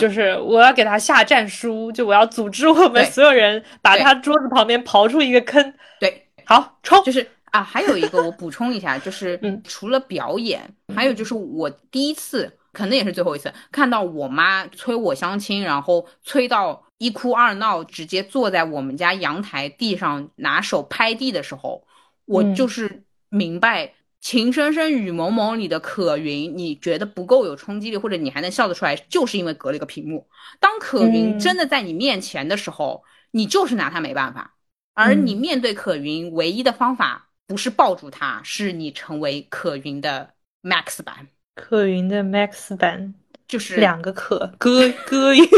[0.00, 5.72] 就是我要给他下战书，就我要组织我们所有人把他桌子旁边刨出一个坑。
[6.00, 7.02] 对，好冲！
[7.04, 21.86] 就是啊，还有一个我补充一下，就是除了表演，还有就是我第一次，可能也是最后一次看到我妈催我相亲，然后催到一哭二闹，直接坐在我们家阳台地上拿手拍地的时候，
[22.24, 23.92] 我就是明白。
[24.26, 30.26] 情深深雨蒙蒙里的可云，你觉得不够有冲击力，或者你还能笑得出来，就是因为隔了一个屏幕。
[30.58, 34.56] 当可云真的在你面前的时候，你就是拿他没办法。
[34.94, 41.28] 而你面对可云唯一的方法，不是抱住他，是你成为可云的 Max 版。
[41.54, 43.14] 可云的 Max 版
[43.46, 45.48] 就是两个可歌歌云，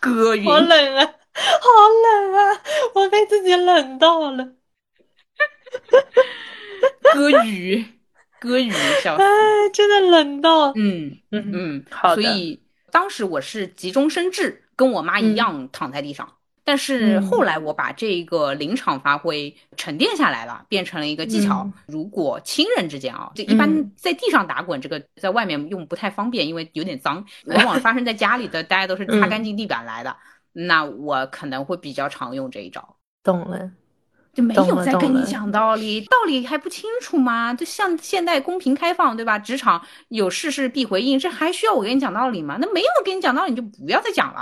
[0.00, 0.44] 歌 云。
[0.44, 1.68] 好冷啊，好
[2.02, 2.60] 冷啊，
[2.96, 4.54] 我被自己冷到了。
[7.14, 7.84] 歌语，
[8.40, 8.70] 歌语，
[9.02, 9.22] 笑死！
[9.22, 9.28] 哎，
[9.72, 12.60] 真的冷到，嗯嗯嗯，好所以
[12.90, 16.28] 当时我是急中生智，跟我妈一样躺在地上。
[16.66, 21.70] 但是后来我把这个临场发挥沉淀下来了，变成了一个技巧。
[21.86, 27.22] 如果亲人之间啊，就一般在地上打滚，这个在外面用不太方便，因为有点脏。
[27.44, 30.16] 往往发生在家里的，大家都是擦干净地板来的。
[30.54, 32.96] 那我可能会比较常用这一招。
[33.22, 33.70] 懂了。
[34.34, 37.54] 就没有在跟你讲道理，道理还不清楚吗？
[37.54, 39.38] 就像现代公平开放，对吧？
[39.38, 42.58] 职场有事事必回应，这还需要我给你讲道理吗？
[42.60, 44.40] 那没有给你讲道理，你就不要再讲了。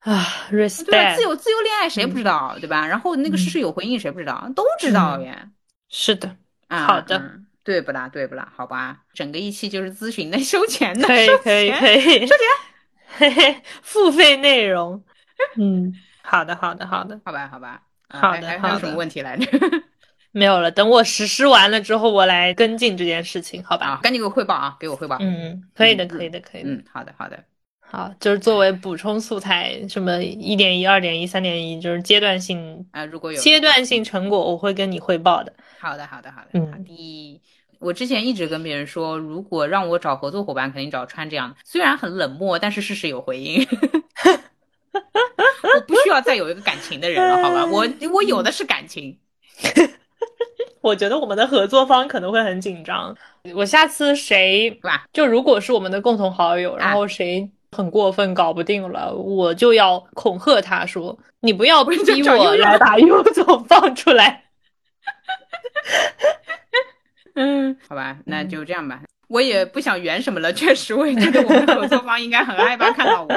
[0.00, 1.16] 啊，respect，对吧？
[1.16, 2.86] 自由自由恋爱谁不知道，对吧？
[2.86, 4.50] 然后那个事事有回应谁不知道？
[4.56, 5.48] 都知道呀。
[5.88, 8.08] 是的，啊，好的，对不啦？
[8.08, 8.52] 对不啦？
[8.56, 12.38] 好吧，整个一期就是咨询的，收钱的，可以可以可以，收钱，
[13.16, 15.04] 嘿嘿，付费内容。
[15.56, 17.82] 嗯，好的好的好的，好吧好吧，
[18.12, 19.46] 好的，还有什么问题来着？
[20.34, 24.00] 没有了，等我实施完了之后，我来跟进这件事情，好吧？
[24.02, 25.18] 赶紧给我汇报啊，给我汇报。
[25.20, 26.70] 嗯，可以的，可以的，可以的。
[26.70, 27.38] 嗯，好的好的。
[27.80, 35.52] 好，就是作为补充素材，什么一点一、二点一、三点一，就是阶段性啊，如果有阶段性成果，我会跟你汇报的。
[35.78, 36.48] 好的，好的，好的。
[36.54, 37.38] 嗯，第一，
[37.78, 43.62] 我之前一直跟别人说，如果让我找合作伙伴，肯定找川这样的，虽然很冷漠，但是事实有回应。
[44.94, 47.64] 我不需要再有一个感情的人了，好吧？
[47.66, 49.18] 我我有的是感情。
[50.80, 53.16] 我觉得我们的合作方可能会很紧张。
[53.54, 57.50] 我下次谁吧，就如果是我们的共同好友，然后谁。
[57.74, 61.96] 很过分，搞不定了，我就要恐吓他说：“你不要逼
[62.28, 64.44] 我来把优总 放出来。
[67.34, 69.00] ”嗯，好吧，那就这样吧。
[69.28, 73.28] 我也不想圆什么了，确实，我也觉得我们合作方应该很害怕看到我。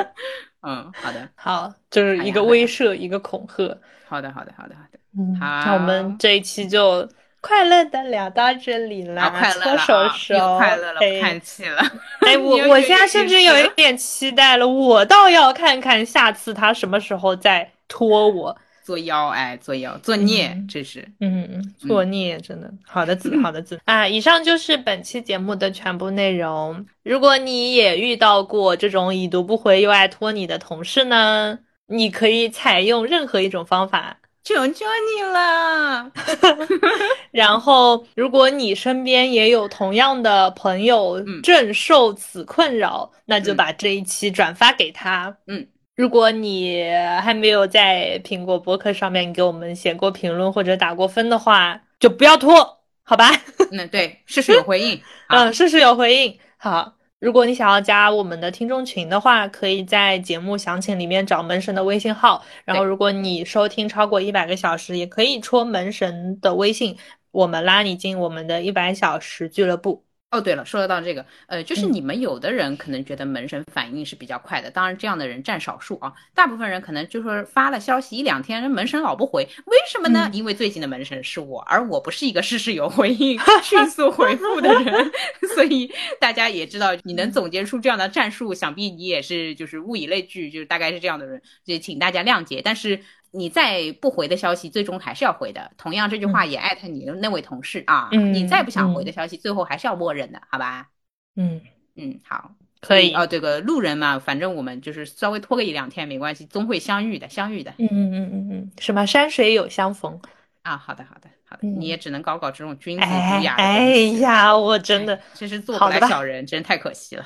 [0.65, 3.77] 嗯，好的，好，就是一个威慑，一个恐吓。
[4.07, 4.99] 好的，好的，好的，好的。
[5.17, 7.07] 嗯，好，那我们这一期就。
[7.41, 11.79] 快乐的聊到这里了，搓手手，快乐了，叹气了。
[12.21, 24.07] 哎， 我我现在甚至有一点期待了，我倒要看看下次他什么时候再拖我作妖，哎，作妖作孽，这是，嗯，作孽，真的好的字，好的字 啊！
[24.07, 26.85] 以上就是本期节目的全部内容。
[27.01, 31.57] 如果你也遇到过这种已读不回又爱拖你的同事呢，
[31.87, 34.19] 你可以采用任何一种方法。
[34.43, 36.11] 求求你了！
[37.33, 45.35] 然后，如果你身边也有同样的朋友正受此困扰，那就把这一期转发给他。
[45.47, 45.65] 嗯，
[45.95, 46.83] 如果你
[47.21, 53.31] 还没有在苹果播客上面给我们写过评论或者打过分的话，就不要拖，好吧？
[53.71, 55.01] 嗯，对，事事有回应。
[55.29, 56.37] 嗯，事事有回应。
[56.57, 56.93] 好。
[57.17, 62.43] 如果你想要加我们的听众群的话，可以在节目详情里面找门神的微信号。
[62.65, 66.95] 然后，如果你收听超过一百个小时，也可以戳门神的微信，
[67.31, 70.04] 我们拉你进我们的一百小时俱乐部。
[70.35, 80.29] 哦，对了，说到这个，呃，就是你们有的人可能觉得门神反应是比较快的，当然这样的人占少数啊，大部分人可能就是发了消息一两天，门神老不回，为什么呢？
[80.33, 85.11] 因为最近的门神是我，而我不是一个事事有回应、 迅速回复的人，
[85.55, 92.61] 所以大家也知道，你能总结出这样的战术，想必你也是就是物以类聚，就是大概是这样的人，就请大家谅解。
[92.63, 92.99] 但是。
[93.35, 95.71] 你再不回的消息，最终还是要回的。
[95.77, 98.09] 同样，这句话也艾特你的那位同事啊。
[98.13, 100.87] 嗯，你再不想回的消息，最后还是要默认的，好吧？
[101.35, 101.61] 嗯
[101.95, 103.13] 嗯，好，可以。
[103.13, 107.71] 哦，这个路人嘛，反正我们就是稍微拖个一两天没关系，终会相遇的，相遇的。
[107.77, 110.19] 嗯嗯嗯嗯嗯，什么山水有相逢
[110.63, 110.77] 啊？
[110.77, 113.55] 好的好的好的，你也只能搞搞这种君子之雅。
[113.55, 117.25] 哎呀，我真的真是做不来小人，真太可惜了。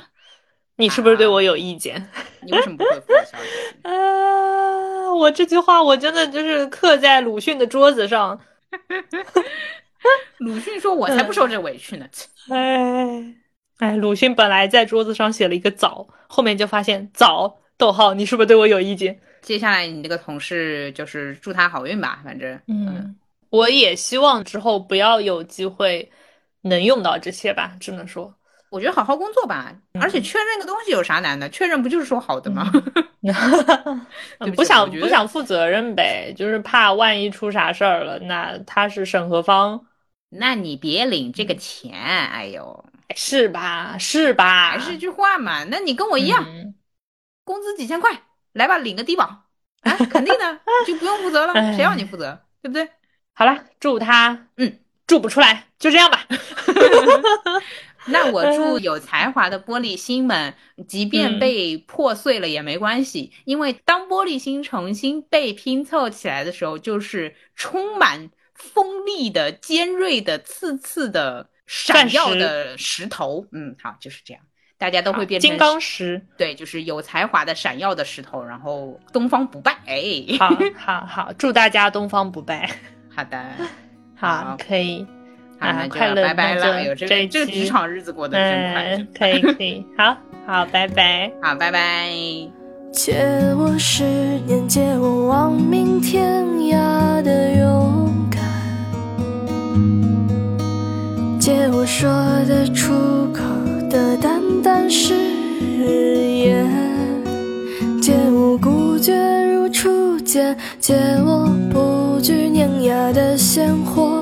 [0.80, 2.02] 你是不是对我有意见？
[2.42, 3.78] 你为什么不回复我消息？
[3.84, 5.14] 啊。
[5.14, 8.40] 我这句话我真的就是刻在鲁迅的桌子上。
[10.38, 12.08] 鲁迅说：“我才不受这委屈呢。”
[12.50, 13.36] 哎
[13.80, 19.20] 哎，鲁迅本来在桌子上写了一个早，后面就发现早逗号，你是不是对我有意见？
[19.42, 23.14] 接下来你那个同事就是祝他好运吧，反正嗯，
[23.50, 26.10] 我也希望之后不要有机会
[26.62, 28.34] 能用到这些吧，只能说。
[28.70, 31.50] 我觉得好好工作吧，而且确认个东西有啥难的？
[31.50, 32.72] 确认不就是说好的吗？
[34.56, 39.86] 不想不想负责任呗，就是怕万一出啥事儿了，那他是审核方，
[40.30, 43.98] 那你别领这个钱，哎呦，是吧？
[44.00, 44.70] 是吧？
[44.72, 46.46] 还是句话嘛，那你跟我一样，
[47.44, 48.22] 工资几千块，
[48.54, 49.26] 来吧，领个低保
[49.82, 52.88] 啊，肯定的， 就不用负责了，谁要你负责，对不对？
[53.34, 56.26] 好了，祝他，嗯，祝不出来，就这样吧。
[58.12, 60.54] 那我祝有才华的玻璃心们，
[60.88, 73.46] 即便被破碎了也没关系，因为当玻璃心重新被拼凑起来的时候，就是充满锋利的、尖锐的、刺刺的、闪耀的石头。
[73.52, 74.44] 嗯，好，就是这样，
[74.78, 76.22] 大家都会变成金刚石。
[76.38, 79.78] 对，就是有才华的、闪耀的石头，然后东方不败。
[79.86, 80.02] 哎，
[80.38, 82.70] 好，好，好，祝大家东方不败。
[83.16, 83.52] 好的，
[84.16, 85.06] 好，可以。
[85.60, 86.84] 啊，快乐拜拜了！
[86.84, 92.10] 有这这职场日子过得真快，可以可以，好好拜拜， 好拜拜。
[92.92, 93.14] 借
[93.56, 94.04] 我十
[94.48, 98.42] 年，借我亡命天涯的勇敢，
[101.40, 102.10] 借我说
[102.48, 103.44] 得出口
[103.90, 105.14] 的淡淡誓
[105.86, 106.66] 言，
[108.02, 108.90] 借我孤。
[109.02, 110.94] 绝如初见，借
[111.26, 114.22] 我不惧碾压的鲜活，